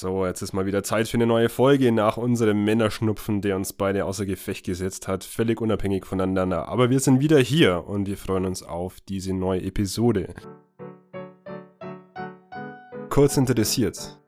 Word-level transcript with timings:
So, 0.00 0.24
jetzt 0.26 0.42
ist 0.42 0.52
mal 0.52 0.64
wieder 0.64 0.84
Zeit 0.84 1.08
für 1.08 1.16
eine 1.16 1.26
neue 1.26 1.48
Folge 1.48 1.90
nach 1.90 2.18
unserem 2.18 2.64
Männerschnupfen, 2.64 3.40
der 3.40 3.56
uns 3.56 3.72
beide 3.72 4.04
außer 4.04 4.26
Gefecht 4.26 4.64
gesetzt 4.64 5.08
hat, 5.08 5.24
völlig 5.24 5.60
unabhängig 5.60 6.06
voneinander. 6.06 6.68
Aber 6.68 6.88
wir 6.88 7.00
sind 7.00 7.18
wieder 7.18 7.40
hier 7.40 7.84
und 7.84 8.06
wir 8.06 8.16
freuen 8.16 8.46
uns 8.46 8.62
auf 8.62 9.00
diese 9.00 9.34
neue 9.34 9.60
Episode. 9.62 10.34
Kurz 13.10 13.36
interessiert. 13.36 14.20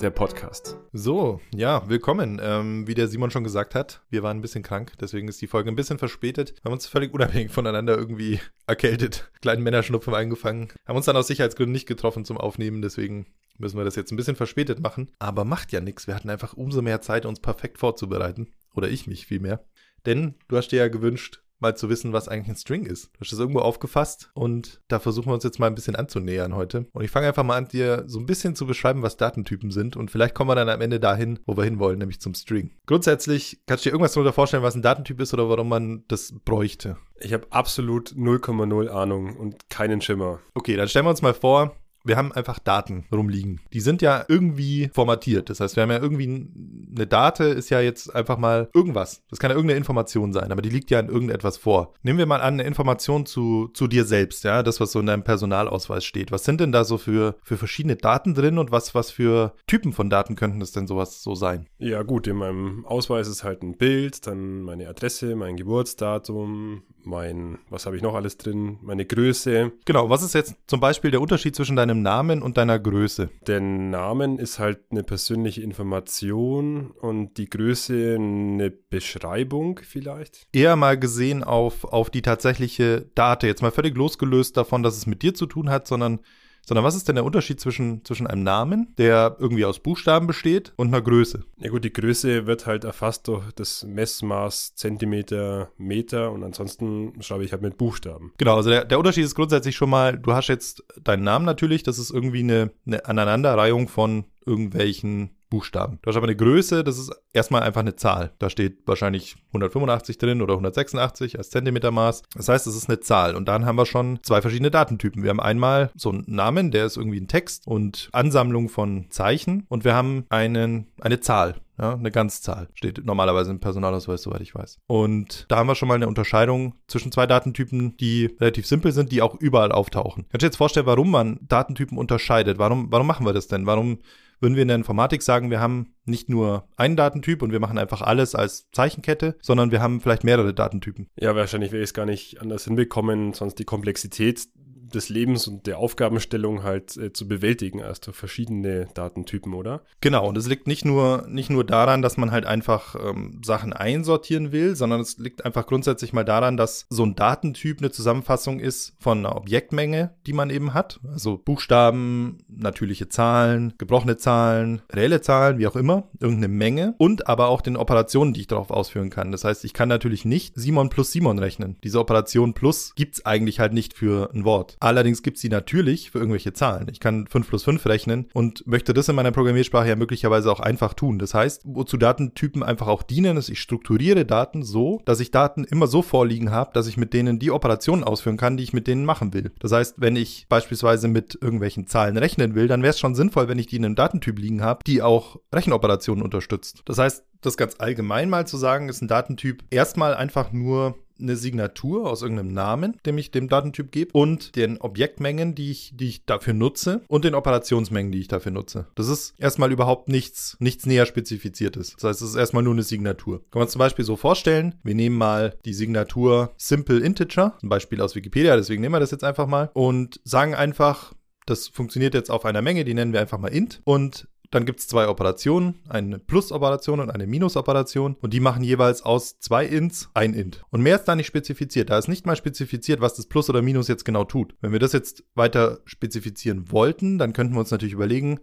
Der 0.00 0.08
Podcast. 0.08 0.78
So, 0.94 1.40
ja, 1.54 1.86
willkommen. 1.86 2.40
Ähm, 2.42 2.86
wie 2.86 2.94
der 2.94 3.08
Simon 3.08 3.30
schon 3.30 3.44
gesagt 3.44 3.74
hat, 3.74 4.00
wir 4.08 4.22
waren 4.22 4.38
ein 4.38 4.42
bisschen 4.42 4.62
krank, 4.62 4.92
deswegen 4.98 5.28
ist 5.28 5.42
die 5.42 5.48
Folge 5.48 5.70
ein 5.70 5.76
bisschen 5.76 5.98
verspätet. 5.98 6.54
Wir 6.62 6.70
haben 6.70 6.72
uns 6.72 6.86
völlig 6.86 7.12
unabhängig 7.12 7.50
voneinander 7.50 7.98
irgendwie 7.98 8.40
erkältet, 8.66 9.30
kleinen 9.42 9.64
Männerschnupfen 9.64 10.14
eingefangen, 10.14 10.68
haben 10.86 10.96
uns 10.96 11.04
dann 11.04 11.16
aus 11.16 11.26
Sicherheitsgründen 11.26 11.72
nicht 11.72 11.88
getroffen 11.88 12.24
zum 12.24 12.38
Aufnehmen, 12.38 12.80
deswegen 12.80 13.26
müssen 13.58 13.76
wir 13.76 13.84
das 13.84 13.96
jetzt 13.96 14.12
ein 14.12 14.16
bisschen 14.16 14.36
verspätet 14.36 14.80
machen. 14.80 15.10
Aber 15.18 15.44
macht 15.44 15.72
ja 15.72 15.80
nichts. 15.80 16.06
Wir 16.06 16.14
hatten 16.14 16.30
einfach 16.30 16.54
umso 16.54 16.82
mehr 16.82 17.00
Zeit, 17.00 17.26
uns 17.26 17.40
perfekt 17.40 17.78
vorzubereiten. 17.78 18.48
Oder 18.74 18.88
ich 18.88 19.06
mich 19.06 19.26
vielmehr. 19.26 19.64
Denn 20.06 20.34
du 20.48 20.56
hast 20.56 20.68
dir 20.68 20.78
ja 20.78 20.88
gewünscht, 20.88 21.42
mal 21.60 21.76
zu 21.76 21.88
wissen, 21.88 22.12
was 22.12 22.28
eigentlich 22.28 22.48
ein 22.48 22.56
String 22.56 22.86
ist. 22.86 23.06
Du 23.14 23.20
hast 23.20 23.32
es 23.32 23.38
irgendwo 23.38 23.60
aufgefasst 23.60 24.30
und 24.34 24.80
da 24.88 24.98
versuchen 24.98 25.28
wir 25.28 25.34
uns 25.34 25.44
jetzt 25.44 25.58
mal 25.58 25.66
ein 25.66 25.74
bisschen 25.74 25.96
anzunähern 25.96 26.54
heute. 26.54 26.86
Und 26.92 27.04
ich 27.04 27.10
fange 27.10 27.26
einfach 27.26 27.44
mal 27.44 27.56
an, 27.56 27.68
dir 27.68 28.04
so 28.06 28.18
ein 28.18 28.26
bisschen 28.26 28.54
zu 28.54 28.66
beschreiben, 28.66 29.02
was 29.02 29.16
Datentypen 29.16 29.70
sind 29.70 29.96
und 29.96 30.10
vielleicht 30.10 30.34
kommen 30.34 30.50
wir 30.50 30.54
dann 30.54 30.68
am 30.68 30.80
Ende 30.80 31.00
dahin, 31.00 31.40
wo 31.46 31.56
wir 31.56 31.64
hinwollen, 31.64 31.98
nämlich 31.98 32.20
zum 32.20 32.34
String. 32.34 32.70
Grundsätzlich 32.86 33.58
kannst 33.66 33.84
du 33.84 33.88
dir 33.88 33.94
irgendwas 33.94 34.12
darunter 34.12 34.32
vorstellen, 34.32 34.62
was 34.62 34.74
ein 34.74 34.82
Datentyp 34.82 35.20
ist 35.20 35.34
oder 35.34 35.48
warum 35.48 35.68
man 35.68 36.04
das 36.08 36.32
bräuchte? 36.44 36.96
Ich 37.20 37.32
habe 37.32 37.46
absolut 37.50 38.10
0,0 38.10 38.88
Ahnung 38.88 39.36
und 39.36 39.68
keinen 39.68 40.00
Schimmer. 40.00 40.40
Okay, 40.54 40.76
dann 40.76 40.88
stellen 40.88 41.06
wir 41.06 41.10
uns 41.10 41.22
mal 41.22 41.34
vor, 41.34 41.74
wir 42.04 42.16
haben 42.16 42.32
einfach 42.32 42.58
Daten 42.58 43.06
rumliegen. 43.12 43.60
Die 43.72 43.80
sind 43.80 44.02
ja 44.02 44.24
irgendwie 44.28 44.90
formatiert. 44.92 45.50
Das 45.50 45.60
heißt, 45.60 45.76
wir 45.76 45.82
haben 45.82 45.90
ja 45.90 46.00
irgendwie 46.00 46.48
eine 46.94 47.06
Date 47.06 47.40
ist 47.40 47.70
ja 47.70 47.80
jetzt 47.80 48.14
einfach 48.14 48.38
mal 48.38 48.68
irgendwas. 48.74 49.22
Das 49.30 49.38
kann 49.38 49.50
ja 49.50 49.56
irgendeine 49.56 49.78
Information 49.78 50.32
sein, 50.32 50.52
aber 50.52 50.62
die 50.62 50.70
liegt 50.70 50.90
ja 50.90 51.00
in 51.00 51.08
irgendetwas 51.08 51.56
vor. 51.56 51.94
Nehmen 52.02 52.18
wir 52.18 52.26
mal 52.26 52.40
an, 52.40 52.54
eine 52.54 52.64
Information 52.64 53.26
zu, 53.26 53.68
zu 53.74 53.86
dir 53.86 54.04
selbst, 54.04 54.44
ja, 54.44 54.62
das, 54.62 54.80
was 54.80 54.92
so 54.92 55.00
in 55.00 55.06
deinem 55.06 55.24
Personalausweis 55.24 56.04
steht. 56.04 56.32
Was 56.32 56.44
sind 56.44 56.60
denn 56.60 56.72
da 56.72 56.84
so 56.84 56.98
für, 56.98 57.36
für 57.42 57.56
verschiedene 57.56 57.96
Daten 57.96 58.34
drin 58.34 58.58
und 58.58 58.70
was, 58.70 58.94
was 58.94 59.10
für 59.10 59.54
Typen 59.66 59.92
von 59.92 60.10
Daten 60.10 60.36
könnten 60.36 60.60
das 60.60 60.72
denn 60.72 60.86
sowas 60.86 61.22
so 61.22 61.34
sein? 61.34 61.66
Ja, 61.78 62.02
gut, 62.02 62.26
in 62.26 62.36
meinem 62.36 62.84
Ausweis 62.86 63.28
ist 63.28 63.44
halt 63.44 63.62
ein 63.62 63.76
Bild, 63.76 64.26
dann 64.26 64.62
meine 64.62 64.88
Adresse, 64.88 65.36
mein 65.36 65.56
Geburtsdatum, 65.56 66.82
mein, 67.08 67.58
was 67.70 67.86
habe 67.86 67.96
ich 67.96 68.02
noch 68.02 68.14
alles 68.14 68.36
drin, 68.36 68.78
meine 68.82 69.06
Größe. 69.06 69.72
Genau, 69.84 70.10
was 70.10 70.22
ist 70.22 70.34
jetzt 70.34 70.54
zum 70.66 70.78
Beispiel 70.78 71.10
der 71.10 71.20
Unterschied 71.20 71.56
zwischen 71.56 71.74
deinem 71.74 72.02
Namen 72.02 72.42
und 72.42 72.56
deiner 72.56 72.78
Größe? 72.78 73.30
Der 73.46 73.60
Namen 73.60 74.38
ist 74.38 74.58
halt 74.58 74.80
eine 74.90 75.02
persönliche 75.02 75.62
Information 75.62 76.90
und 76.90 77.38
die 77.38 77.48
Größe 77.48 78.16
eine 78.16 78.70
Beschreibung 78.70 79.80
vielleicht. 79.82 80.46
Eher 80.52 80.76
mal 80.76 80.98
gesehen 80.98 81.42
auf, 81.42 81.84
auf 81.84 82.10
die 82.10 82.22
tatsächliche 82.22 83.06
Date, 83.14 83.44
jetzt 83.44 83.62
mal 83.62 83.70
völlig 83.70 83.96
losgelöst 83.96 84.56
davon, 84.56 84.82
dass 84.82 84.96
es 84.96 85.06
mit 85.06 85.22
dir 85.22 85.34
zu 85.34 85.46
tun 85.46 85.70
hat, 85.70 85.86
sondern 85.86 86.20
sondern 86.68 86.84
was 86.84 86.94
ist 86.94 87.08
denn 87.08 87.14
der 87.14 87.24
Unterschied 87.24 87.58
zwischen, 87.58 88.04
zwischen 88.04 88.26
einem 88.26 88.42
Namen, 88.42 88.94
der 88.98 89.36
irgendwie 89.38 89.64
aus 89.64 89.78
Buchstaben 89.78 90.26
besteht, 90.26 90.74
und 90.76 90.88
einer 90.88 91.00
Größe? 91.00 91.44
Ja 91.56 91.70
gut, 91.70 91.82
die 91.82 91.92
Größe 91.92 92.46
wird 92.46 92.66
halt 92.66 92.84
erfasst 92.84 93.26
durch 93.26 93.50
das 93.52 93.84
Messmaß 93.84 94.74
Zentimeter, 94.74 95.70
Meter 95.78 96.30
und 96.30 96.44
ansonsten 96.44 97.14
schreibe 97.22 97.44
ich 97.44 97.52
halt 97.52 97.62
mit 97.62 97.78
Buchstaben. 97.78 98.34
Genau, 98.36 98.56
also 98.56 98.68
der, 98.68 98.84
der 98.84 98.98
Unterschied 98.98 99.24
ist 99.24 99.34
grundsätzlich 99.34 99.76
schon 99.76 99.88
mal, 99.88 100.18
du 100.18 100.34
hast 100.34 100.48
jetzt 100.48 100.84
deinen 101.02 101.24
Namen 101.24 101.46
natürlich, 101.46 101.84
das 101.84 101.98
ist 101.98 102.10
irgendwie 102.10 102.40
eine, 102.40 102.70
eine 102.86 103.06
Aneinanderreihung 103.06 103.88
von 103.88 104.26
irgendwelchen 104.48 105.30
Buchstaben. 105.50 105.98
Du 106.02 106.08
hast 106.08 106.16
aber 106.16 106.26
eine 106.26 106.36
Größe, 106.36 106.84
das 106.84 106.98
ist 106.98 107.10
erstmal 107.32 107.62
einfach 107.62 107.80
eine 107.80 107.96
Zahl. 107.96 108.32
Da 108.38 108.50
steht 108.50 108.86
wahrscheinlich 108.86 109.36
185 109.48 110.18
drin 110.18 110.42
oder 110.42 110.54
186 110.54 111.38
als 111.38 111.50
Zentimetermaß. 111.50 112.22
Das 112.34 112.48
heißt, 112.48 112.66
es 112.66 112.76
ist 112.76 112.88
eine 112.88 113.00
Zahl. 113.00 113.34
Und 113.34 113.48
dann 113.48 113.64
haben 113.64 113.76
wir 113.76 113.86
schon 113.86 114.18
zwei 114.22 114.42
verschiedene 114.42 114.70
Datentypen. 114.70 115.22
Wir 115.22 115.30
haben 115.30 115.40
einmal 115.40 115.90
so 115.94 116.10
einen 116.10 116.24
Namen, 116.26 116.70
der 116.70 116.86
ist 116.86 116.96
irgendwie 116.96 117.20
ein 117.20 117.28
Text 117.28 117.66
und 117.66 118.08
Ansammlung 118.12 118.68
von 118.68 119.06
Zeichen. 119.10 119.64
Und 119.68 119.84
wir 119.84 119.94
haben 119.94 120.26
einen, 120.28 120.88
eine 121.00 121.20
Zahl. 121.20 121.56
Ja, 121.80 121.94
eine 121.94 122.10
Ganzzahl 122.10 122.66
steht 122.74 123.06
normalerweise 123.06 123.52
im 123.52 123.60
Personalausweis, 123.60 124.22
soweit 124.22 124.40
ich 124.40 124.52
weiß. 124.52 124.80
Und 124.88 125.46
da 125.48 125.58
haben 125.58 125.68
wir 125.68 125.76
schon 125.76 125.86
mal 125.86 125.94
eine 125.94 126.08
Unterscheidung 126.08 126.74
zwischen 126.88 127.12
zwei 127.12 127.28
Datentypen, 127.28 127.96
die 127.98 128.34
relativ 128.40 128.66
simpel 128.66 128.90
sind, 128.90 129.12
die 129.12 129.22
auch 129.22 129.36
überall 129.36 129.70
auftauchen. 129.70 130.24
Kannst 130.24 130.34
du 130.34 130.38
dir 130.38 130.46
jetzt 130.46 130.56
vorstellen, 130.56 130.86
warum 130.86 131.12
man 131.12 131.38
Datentypen 131.42 131.96
unterscheidet? 131.96 132.58
Warum, 132.58 132.90
warum 132.90 133.06
machen 133.06 133.24
wir 133.24 133.32
das 133.32 133.46
denn? 133.46 133.64
Warum 133.66 133.98
würden 134.40 134.54
wir 134.54 134.62
in 134.62 134.68
der 134.68 134.76
Informatik 134.76 135.22
sagen, 135.22 135.50
wir 135.50 135.60
haben 135.60 135.94
nicht 136.04 136.28
nur 136.28 136.68
einen 136.76 136.96
Datentyp 136.96 137.42
und 137.42 137.52
wir 137.52 137.60
machen 137.60 137.78
einfach 137.78 138.02
alles 138.02 138.34
als 138.34 138.68
Zeichenkette, 138.72 139.36
sondern 139.42 139.70
wir 139.70 139.80
haben 139.80 140.00
vielleicht 140.00 140.24
mehrere 140.24 140.54
Datentypen. 140.54 141.08
Ja, 141.16 141.34
wahrscheinlich 141.34 141.72
wäre 141.72 141.82
ich 141.82 141.90
es 141.90 141.94
gar 141.94 142.06
nicht 142.06 142.40
anders 142.40 142.64
hinbekommen, 142.64 143.32
sonst 143.34 143.56
die 143.58 143.64
Komplexität 143.64 144.48
des 144.94 145.08
Lebens 145.08 145.46
und 145.46 145.66
der 145.66 145.78
Aufgabenstellung 145.78 146.62
halt 146.62 146.96
äh, 146.96 147.12
zu 147.12 147.28
bewältigen, 147.28 147.82
als 147.82 148.00
verschiedene 148.10 148.88
Datentypen, 148.94 149.54
oder? 149.54 149.82
Genau, 150.00 150.28
und 150.28 150.38
es 150.38 150.48
liegt 150.48 150.66
nicht 150.66 150.84
nur, 150.84 151.26
nicht 151.28 151.50
nur 151.50 151.64
daran, 151.64 152.02
dass 152.02 152.16
man 152.16 152.30
halt 152.30 152.46
einfach 152.46 152.94
ähm, 152.94 153.40
Sachen 153.44 153.72
einsortieren 153.72 154.52
will, 154.52 154.76
sondern 154.76 155.00
es 155.00 155.18
liegt 155.18 155.44
einfach 155.44 155.66
grundsätzlich 155.66 156.12
mal 156.12 156.24
daran, 156.24 156.56
dass 156.56 156.86
so 156.88 157.04
ein 157.04 157.14
Datentyp 157.14 157.78
eine 157.78 157.90
Zusammenfassung 157.90 158.60
ist 158.60 158.94
von 158.98 159.18
einer 159.18 159.36
Objektmenge, 159.36 160.14
die 160.26 160.32
man 160.32 160.50
eben 160.50 160.74
hat. 160.74 161.00
Also 161.10 161.38
Buchstaben, 161.38 162.38
natürliche 162.48 163.08
Zahlen, 163.08 163.74
gebrochene 163.78 164.16
Zahlen, 164.16 164.82
reelle 164.92 165.20
Zahlen, 165.20 165.58
wie 165.58 165.66
auch 165.66 165.76
immer, 165.76 166.08
irgendeine 166.20 166.48
Menge 166.48 166.94
und 166.98 167.28
aber 167.28 167.48
auch 167.48 167.60
den 167.60 167.76
Operationen, 167.76 168.32
die 168.32 168.40
ich 168.40 168.46
darauf 168.46 168.70
ausführen 168.70 169.10
kann. 169.10 169.32
Das 169.32 169.44
heißt, 169.44 169.64
ich 169.64 169.74
kann 169.74 169.88
natürlich 169.88 170.24
nicht 170.24 170.54
Simon 170.56 170.88
plus 170.88 171.12
Simon 171.12 171.38
rechnen. 171.38 171.76
Diese 171.84 171.98
Operation 171.98 172.54
plus 172.54 172.94
gibt's 172.94 173.24
eigentlich 173.26 173.60
halt 173.60 173.72
nicht 173.72 173.94
für 173.94 174.30
ein 174.32 174.44
Wort. 174.44 174.76
Allerdings 174.80 175.22
gibt 175.22 175.36
es 175.36 175.42
sie 175.42 175.48
natürlich 175.48 176.10
für 176.10 176.18
irgendwelche 176.18 176.52
Zahlen. 176.52 176.88
Ich 176.90 177.00
kann 177.00 177.26
5 177.26 177.48
plus 177.48 177.64
5 177.64 177.84
rechnen 177.86 178.28
und 178.32 178.66
möchte 178.66 178.94
das 178.94 179.08
in 179.08 179.16
meiner 179.16 179.32
Programmiersprache 179.32 179.88
ja 179.88 179.96
möglicherweise 179.96 180.50
auch 180.50 180.60
einfach 180.60 180.94
tun. 180.94 181.18
Das 181.18 181.34
heißt, 181.34 181.62
wozu 181.64 181.96
Datentypen 181.96 182.62
einfach 182.62 182.86
auch 182.86 183.02
dienen, 183.02 183.36
ist, 183.36 183.48
ich 183.48 183.60
strukturiere 183.60 184.24
Daten 184.24 184.62
so, 184.62 185.00
dass 185.04 185.20
ich 185.20 185.30
Daten 185.30 185.64
immer 185.64 185.86
so 185.86 186.02
vorliegen 186.02 186.50
habe, 186.50 186.70
dass 186.72 186.86
ich 186.86 186.96
mit 186.96 187.12
denen 187.12 187.38
die 187.38 187.50
Operationen 187.50 188.04
ausführen 188.04 188.36
kann, 188.36 188.56
die 188.56 188.64
ich 188.64 188.72
mit 188.72 188.86
denen 188.86 189.04
machen 189.04 189.34
will. 189.34 189.52
Das 189.60 189.72
heißt, 189.72 189.96
wenn 189.98 190.16
ich 190.16 190.46
beispielsweise 190.48 191.08
mit 191.08 191.38
irgendwelchen 191.40 191.86
Zahlen 191.86 192.16
rechnen 192.16 192.54
will, 192.54 192.68
dann 192.68 192.82
wäre 192.82 192.90
es 192.90 192.98
schon 192.98 193.14
sinnvoll, 193.14 193.48
wenn 193.48 193.58
ich 193.58 193.66
die 193.66 193.76
in 193.76 193.84
einem 193.84 193.94
Datentyp 193.96 194.38
liegen 194.38 194.62
habe, 194.62 194.80
die 194.86 195.02
auch 195.02 195.36
Rechenoperationen 195.54 196.22
unterstützt. 196.22 196.82
Das 196.84 196.98
heißt, 196.98 197.24
das 197.40 197.56
ganz 197.56 197.76
allgemein 197.78 198.28
mal 198.30 198.46
zu 198.46 198.56
sagen, 198.56 198.88
ist 198.88 199.02
ein 199.02 199.08
Datentyp 199.08 199.62
erstmal 199.70 200.14
einfach 200.14 200.52
nur 200.52 200.96
eine 201.20 201.36
Signatur 201.36 202.10
aus 202.10 202.22
irgendeinem 202.22 202.52
Namen, 202.52 202.96
dem 203.06 203.18
ich 203.18 203.30
dem 203.30 203.48
Datentyp 203.48 203.92
gebe, 203.92 204.12
und 204.12 204.56
den 204.56 204.78
Objektmengen, 204.78 205.54
die 205.54 205.70
ich, 205.70 205.92
die 205.94 206.08
ich 206.08 206.24
dafür 206.24 206.54
nutze, 206.54 207.02
und 207.08 207.24
den 207.24 207.34
Operationsmengen, 207.34 208.12
die 208.12 208.20
ich 208.20 208.28
dafür 208.28 208.52
nutze. 208.52 208.86
Das 208.94 209.08
ist 209.08 209.34
erstmal 209.38 209.72
überhaupt 209.72 210.08
nichts, 210.08 210.56
nichts 210.60 210.86
näher 210.86 211.06
spezifiziertes. 211.06 211.94
Das 211.94 212.04
heißt, 212.04 212.22
es 212.22 212.30
ist 212.30 212.36
erstmal 212.36 212.62
nur 212.62 212.72
eine 212.72 212.82
Signatur. 212.82 213.42
Kann 213.50 213.60
man 213.60 213.68
zum 213.68 213.78
Beispiel 213.78 214.04
so 214.04 214.16
vorstellen, 214.16 214.74
wir 214.82 214.94
nehmen 214.94 215.16
mal 215.16 215.56
die 215.64 215.74
Signatur 215.74 216.52
Simple 216.56 217.00
Integer, 217.00 217.56
ein 217.62 217.68
Beispiel 217.68 218.00
aus 218.00 218.14
Wikipedia, 218.14 218.56
deswegen 218.56 218.80
nehmen 218.80 218.94
wir 218.94 219.00
das 219.00 219.10
jetzt 219.10 219.24
einfach 219.24 219.46
mal, 219.46 219.70
und 219.74 220.20
sagen 220.24 220.54
einfach, 220.54 221.14
das 221.48 221.68
funktioniert 221.68 222.14
jetzt 222.14 222.30
auf 222.30 222.44
einer 222.44 222.62
Menge, 222.62 222.84
die 222.84 222.94
nennen 222.94 223.12
wir 223.12 223.20
einfach 223.20 223.38
mal 223.38 223.48
int. 223.48 223.80
Und 223.84 224.28
dann 224.50 224.64
gibt 224.64 224.80
es 224.80 224.88
zwei 224.88 225.08
Operationen, 225.08 225.80
eine 225.88 226.18
Plus-Operation 226.18 227.00
und 227.00 227.10
eine 227.10 227.26
Minus-Operation. 227.26 228.16
Und 228.20 228.32
die 228.32 228.40
machen 228.40 228.62
jeweils 228.62 229.02
aus 229.02 229.38
zwei 229.40 229.66
Ints 229.66 230.08
ein 230.14 230.32
Int. 230.32 230.62
Und 230.70 230.82
mehr 230.82 230.96
ist 230.96 231.04
da 231.04 231.14
nicht 231.14 231.26
spezifiziert. 231.26 231.90
Da 231.90 231.98
ist 231.98 232.08
nicht 232.08 232.26
mal 232.26 232.36
spezifiziert, 232.36 233.00
was 233.00 233.14
das 233.14 233.26
Plus 233.26 233.50
oder 233.50 233.60
Minus 233.60 233.88
jetzt 233.88 234.04
genau 234.04 234.24
tut. 234.24 234.54
Wenn 234.60 234.72
wir 234.72 234.78
das 234.78 234.92
jetzt 234.92 235.24
weiter 235.34 235.80
spezifizieren 235.84 236.72
wollten, 236.72 237.18
dann 237.18 237.32
könnten 237.32 237.54
wir 237.54 237.60
uns 237.60 237.70
natürlich 237.70 237.94
überlegen, 237.94 238.40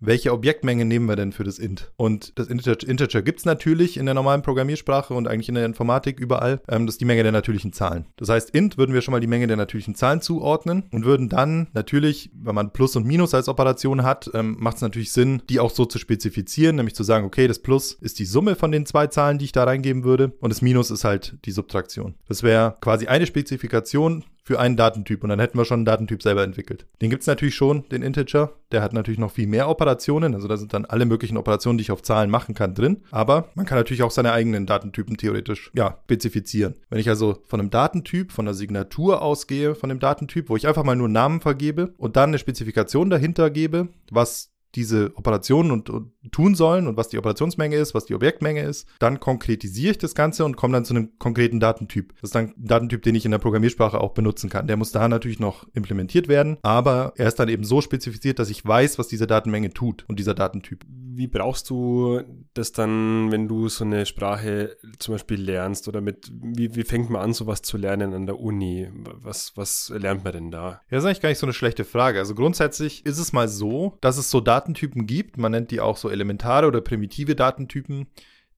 welche 0.00 0.32
Objektmenge 0.32 0.84
nehmen 0.84 1.06
wir 1.06 1.16
denn 1.16 1.32
für 1.32 1.44
das 1.44 1.58
int? 1.58 1.90
Und 1.96 2.38
das 2.38 2.48
Integer, 2.48 2.88
Integer 2.88 3.22
gibt 3.22 3.40
es 3.40 3.44
natürlich 3.44 3.96
in 3.96 4.06
der 4.06 4.14
normalen 4.14 4.42
Programmiersprache 4.42 5.14
und 5.14 5.28
eigentlich 5.28 5.48
in 5.48 5.54
der 5.54 5.64
Informatik 5.64 6.20
überall. 6.20 6.60
Ähm, 6.68 6.86
das 6.86 6.94
ist 6.94 7.00
die 7.00 7.04
Menge 7.04 7.22
der 7.22 7.32
natürlichen 7.32 7.72
Zahlen. 7.72 8.06
Das 8.16 8.28
heißt, 8.28 8.50
int 8.50 8.78
würden 8.78 8.94
wir 8.94 9.02
schon 9.02 9.12
mal 9.12 9.20
die 9.20 9.26
Menge 9.26 9.46
der 9.46 9.56
natürlichen 9.56 9.94
Zahlen 9.94 10.20
zuordnen 10.20 10.84
und 10.92 11.04
würden 11.04 11.28
dann 11.28 11.68
natürlich, 11.72 12.30
wenn 12.34 12.54
man 12.54 12.72
Plus 12.72 12.96
und 12.96 13.06
Minus 13.06 13.34
als 13.34 13.48
Operation 13.48 14.02
hat, 14.02 14.30
ähm, 14.34 14.56
macht 14.58 14.76
es 14.76 14.82
natürlich 14.82 15.12
Sinn, 15.12 15.42
die 15.48 15.60
auch 15.60 15.70
so 15.70 15.84
zu 15.84 15.98
spezifizieren, 15.98 16.76
nämlich 16.76 16.94
zu 16.94 17.02
sagen, 17.02 17.26
okay, 17.26 17.48
das 17.48 17.58
Plus 17.58 17.92
ist 17.92 18.18
die 18.18 18.24
Summe 18.24 18.54
von 18.54 18.72
den 18.72 18.86
zwei 18.86 19.08
Zahlen, 19.08 19.38
die 19.38 19.46
ich 19.46 19.52
da 19.52 19.64
reingeben 19.64 20.04
würde 20.04 20.32
und 20.40 20.50
das 20.50 20.62
Minus 20.62 20.90
ist 20.90 21.04
halt 21.04 21.36
die 21.44 21.52
Subtraktion. 21.52 22.14
Das 22.28 22.42
wäre 22.42 22.76
quasi 22.80 23.06
eine 23.06 23.26
Spezifikation 23.26 24.24
für 24.48 24.58
einen 24.58 24.78
Datentyp 24.78 25.22
und 25.22 25.28
dann 25.28 25.40
hätten 25.40 25.58
wir 25.58 25.66
schon 25.66 25.80
einen 25.80 25.84
Datentyp 25.84 26.22
selber 26.22 26.42
entwickelt. 26.42 26.86
Den 27.02 27.10
gibt 27.10 27.20
es 27.20 27.26
natürlich 27.26 27.54
schon, 27.54 27.86
den 27.90 28.00
Integer. 28.00 28.52
Der 28.72 28.80
hat 28.80 28.94
natürlich 28.94 29.18
noch 29.18 29.30
viel 29.30 29.46
mehr 29.46 29.68
Operationen, 29.68 30.34
also 30.34 30.48
da 30.48 30.56
sind 30.56 30.72
dann 30.72 30.86
alle 30.86 31.04
möglichen 31.04 31.36
Operationen, 31.36 31.76
die 31.76 31.82
ich 31.82 31.90
auf 31.90 32.00
Zahlen 32.00 32.30
machen 32.30 32.54
kann, 32.54 32.74
drin. 32.74 33.02
Aber 33.10 33.50
man 33.56 33.66
kann 33.66 33.76
natürlich 33.76 34.02
auch 34.02 34.10
seine 34.10 34.32
eigenen 34.32 34.64
Datentypen 34.64 35.18
theoretisch 35.18 35.70
ja, 35.74 35.98
spezifizieren. 36.04 36.76
Wenn 36.88 36.98
ich 36.98 37.10
also 37.10 37.42
von 37.44 37.60
einem 37.60 37.68
Datentyp, 37.68 38.32
von 38.32 38.46
einer 38.46 38.54
Signatur 38.54 39.20
ausgehe, 39.20 39.74
von 39.74 39.90
dem 39.90 40.00
Datentyp, 40.00 40.48
wo 40.48 40.56
ich 40.56 40.66
einfach 40.66 40.82
mal 40.82 40.96
nur 40.96 41.10
Namen 41.10 41.42
vergebe 41.42 41.92
und 41.98 42.16
dann 42.16 42.30
eine 42.30 42.38
Spezifikation 42.38 43.10
dahinter 43.10 43.50
gebe, 43.50 43.88
was 44.10 44.50
diese 44.74 45.12
Operationen 45.16 45.70
und, 45.70 45.90
und, 45.90 46.12
tun 46.30 46.54
sollen 46.54 46.86
und 46.86 46.96
was 46.98 47.08
die 47.08 47.16
Operationsmenge 47.16 47.76
ist, 47.76 47.94
was 47.94 48.04
die 48.04 48.14
Objektmenge 48.14 48.62
ist. 48.62 48.86
Dann 48.98 49.18
konkretisiere 49.18 49.92
ich 49.92 49.98
das 49.98 50.14
Ganze 50.14 50.44
und 50.44 50.56
komme 50.56 50.74
dann 50.74 50.84
zu 50.84 50.94
einem 50.94 51.18
konkreten 51.18 51.58
Datentyp. 51.58 52.12
Das 52.20 52.28
ist 52.28 52.34
dann 52.34 52.48
ein 52.48 52.66
Datentyp, 52.66 53.02
den 53.02 53.14
ich 53.14 53.24
in 53.24 53.30
der 53.30 53.38
Programmiersprache 53.38 53.98
auch 53.98 54.12
benutzen 54.12 54.50
kann. 54.50 54.66
Der 54.66 54.76
muss 54.76 54.92
da 54.92 55.08
natürlich 55.08 55.40
noch 55.40 55.66
implementiert 55.72 56.28
werden, 56.28 56.58
aber 56.62 57.14
er 57.16 57.28
ist 57.28 57.36
dann 57.36 57.48
eben 57.48 57.64
so 57.64 57.80
spezifiziert, 57.80 58.38
dass 58.38 58.50
ich 58.50 58.64
weiß, 58.64 58.98
was 58.98 59.08
diese 59.08 59.26
Datenmenge 59.26 59.72
tut 59.72 60.04
und 60.08 60.18
dieser 60.18 60.34
Datentyp. 60.34 60.84
Wie 60.86 61.26
brauchst 61.26 61.70
du 61.70 62.20
das 62.54 62.72
dann, 62.72 63.32
wenn 63.32 63.48
du 63.48 63.68
so 63.68 63.84
eine 63.84 64.06
Sprache 64.06 64.76
zum 64.98 65.14
Beispiel 65.14 65.40
lernst 65.40 65.88
oder 65.88 66.00
mit, 66.00 66.30
wie, 66.32 66.76
wie 66.76 66.84
fängt 66.84 67.10
man 67.10 67.22
an, 67.22 67.32
sowas 67.32 67.62
zu 67.62 67.76
lernen 67.76 68.12
an 68.12 68.26
der 68.26 68.38
Uni? 68.38 68.88
Was, 68.92 69.56
was 69.56 69.92
lernt 69.96 70.24
man 70.24 70.32
denn 70.32 70.50
da? 70.50 70.68
Ja, 70.68 70.80
das 70.90 71.04
ist 71.04 71.06
eigentlich 71.06 71.20
gar 71.20 71.28
nicht 71.30 71.38
so 71.38 71.46
eine 71.46 71.54
schlechte 71.54 71.84
Frage. 71.84 72.18
Also 72.18 72.34
grundsätzlich 72.34 73.04
ist 73.04 73.18
es 73.18 73.32
mal 73.32 73.48
so, 73.48 73.96
dass 74.00 74.18
es 74.18 74.30
so 74.30 74.40
Datentypen 74.58 75.06
gibt. 75.06 75.38
Man 75.38 75.52
nennt 75.52 75.70
die 75.70 75.80
auch 75.80 75.96
so 75.96 76.10
elementare 76.10 76.66
oder 76.66 76.80
primitive 76.80 77.36
Datentypen. 77.36 78.08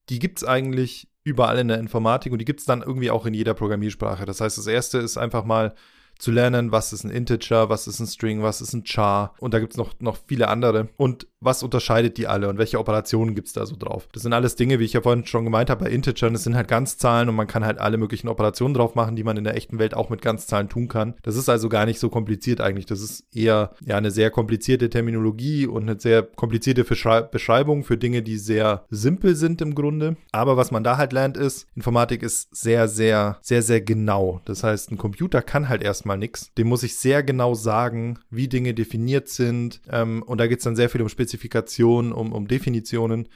Die 0.08 0.18
gibt 0.18 0.38
es 0.38 0.44
eigentlich 0.44 1.08
überall 1.24 1.58
in 1.58 1.68
der 1.68 1.78
Informatik 1.78 2.32
und 2.32 2.38
die 2.38 2.44
gibt 2.44 2.60
es 2.60 2.66
dann 2.66 2.82
irgendwie 2.82 3.10
auch 3.10 3.26
in 3.26 3.34
jeder 3.34 3.54
Programmiersprache. 3.54 4.24
Das 4.24 4.40
heißt, 4.40 4.56
das 4.58 4.66
erste 4.66 4.98
ist 4.98 5.18
einfach 5.18 5.44
mal 5.44 5.74
zu 6.20 6.30
lernen, 6.30 6.72
was 6.72 6.92
ist 6.92 7.04
ein 7.04 7.10
Integer, 7.10 7.68
was 7.68 7.86
ist 7.86 8.00
ein 8.00 8.06
String, 8.06 8.42
was 8.42 8.60
ist 8.60 8.72
ein 8.72 8.84
Char. 8.84 9.34
Und 9.38 9.54
da 9.54 9.58
gibt 9.58 9.72
es 9.72 9.78
noch, 9.78 9.94
noch 10.00 10.18
viele 10.26 10.48
andere. 10.48 10.88
Und 10.96 11.26
was 11.40 11.62
unterscheidet 11.62 12.18
die 12.18 12.26
alle 12.26 12.48
und 12.48 12.58
welche 12.58 12.78
Operationen 12.78 13.34
gibt 13.34 13.48
es 13.48 13.54
da 13.54 13.64
so 13.64 13.74
drauf? 13.76 14.08
Das 14.12 14.22
sind 14.22 14.32
alles 14.32 14.56
Dinge, 14.56 14.78
wie 14.78 14.84
ich 14.84 14.92
ja 14.92 15.00
vorhin 15.00 15.24
schon 15.24 15.44
gemeint 15.44 15.70
habe, 15.70 15.84
bei 15.84 15.90
Integern, 15.90 16.34
das 16.34 16.44
sind 16.44 16.54
halt 16.54 16.68
Ganzzahlen 16.68 17.30
und 17.30 17.34
man 17.34 17.46
kann 17.46 17.64
halt 17.64 17.78
alle 17.78 17.96
möglichen 17.96 18.28
Operationen 18.28 18.74
drauf 18.74 18.94
machen, 18.94 19.16
die 19.16 19.24
man 19.24 19.38
in 19.38 19.44
der 19.44 19.56
echten 19.56 19.78
Welt 19.78 19.94
auch 19.94 20.10
mit 20.10 20.20
Ganzzahlen 20.20 20.68
tun 20.68 20.88
kann. 20.88 21.14
Das 21.22 21.36
ist 21.36 21.48
also 21.48 21.68
gar 21.70 21.86
nicht 21.86 21.98
so 21.98 22.10
kompliziert 22.10 22.60
eigentlich. 22.60 22.86
Das 22.86 23.00
ist 23.00 23.24
eher 23.34 23.70
ja 23.84 23.96
eine 23.96 24.10
sehr 24.10 24.30
komplizierte 24.30 24.90
Terminologie 24.90 25.66
und 25.66 25.88
eine 25.88 25.98
sehr 25.98 26.22
komplizierte 26.22 26.84
Beschreibung 26.84 27.84
für 27.84 27.96
Dinge, 27.96 28.22
die 28.22 28.36
sehr 28.36 28.84
simpel 28.90 29.34
sind 29.34 29.62
im 29.62 29.74
Grunde. 29.74 30.16
Aber 30.32 30.58
was 30.58 30.70
man 30.70 30.84
da 30.84 30.98
halt 30.98 31.12
lernt 31.12 31.38
ist, 31.38 31.66
Informatik 31.74 32.22
ist 32.22 32.54
sehr, 32.54 32.86
sehr, 32.88 33.38
sehr, 33.40 33.62
sehr 33.62 33.80
genau. 33.80 34.42
Das 34.44 34.62
heißt, 34.62 34.92
ein 34.92 34.98
Computer 34.98 35.40
kann 35.40 35.70
halt 35.70 35.82
erstmal 35.82 36.09
nichts. 36.16 36.52
Dem 36.54 36.68
muss 36.68 36.82
ich 36.82 36.96
sehr 36.96 37.22
genau 37.22 37.54
sagen, 37.54 38.18
wie 38.30 38.48
Dinge 38.48 38.74
definiert 38.74 39.28
sind. 39.28 39.80
Ähm, 39.90 40.22
und 40.22 40.38
da 40.38 40.46
geht 40.46 40.58
es 40.58 40.64
dann 40.64 40.76
sehr 40.76 40.90
viel 40.90 41.02
um 41.02 41.08
Spezifikationen 41.08 42.12
um, 42.12 42.32
um 42.32 42.48
Definitionen. 42.48 43.28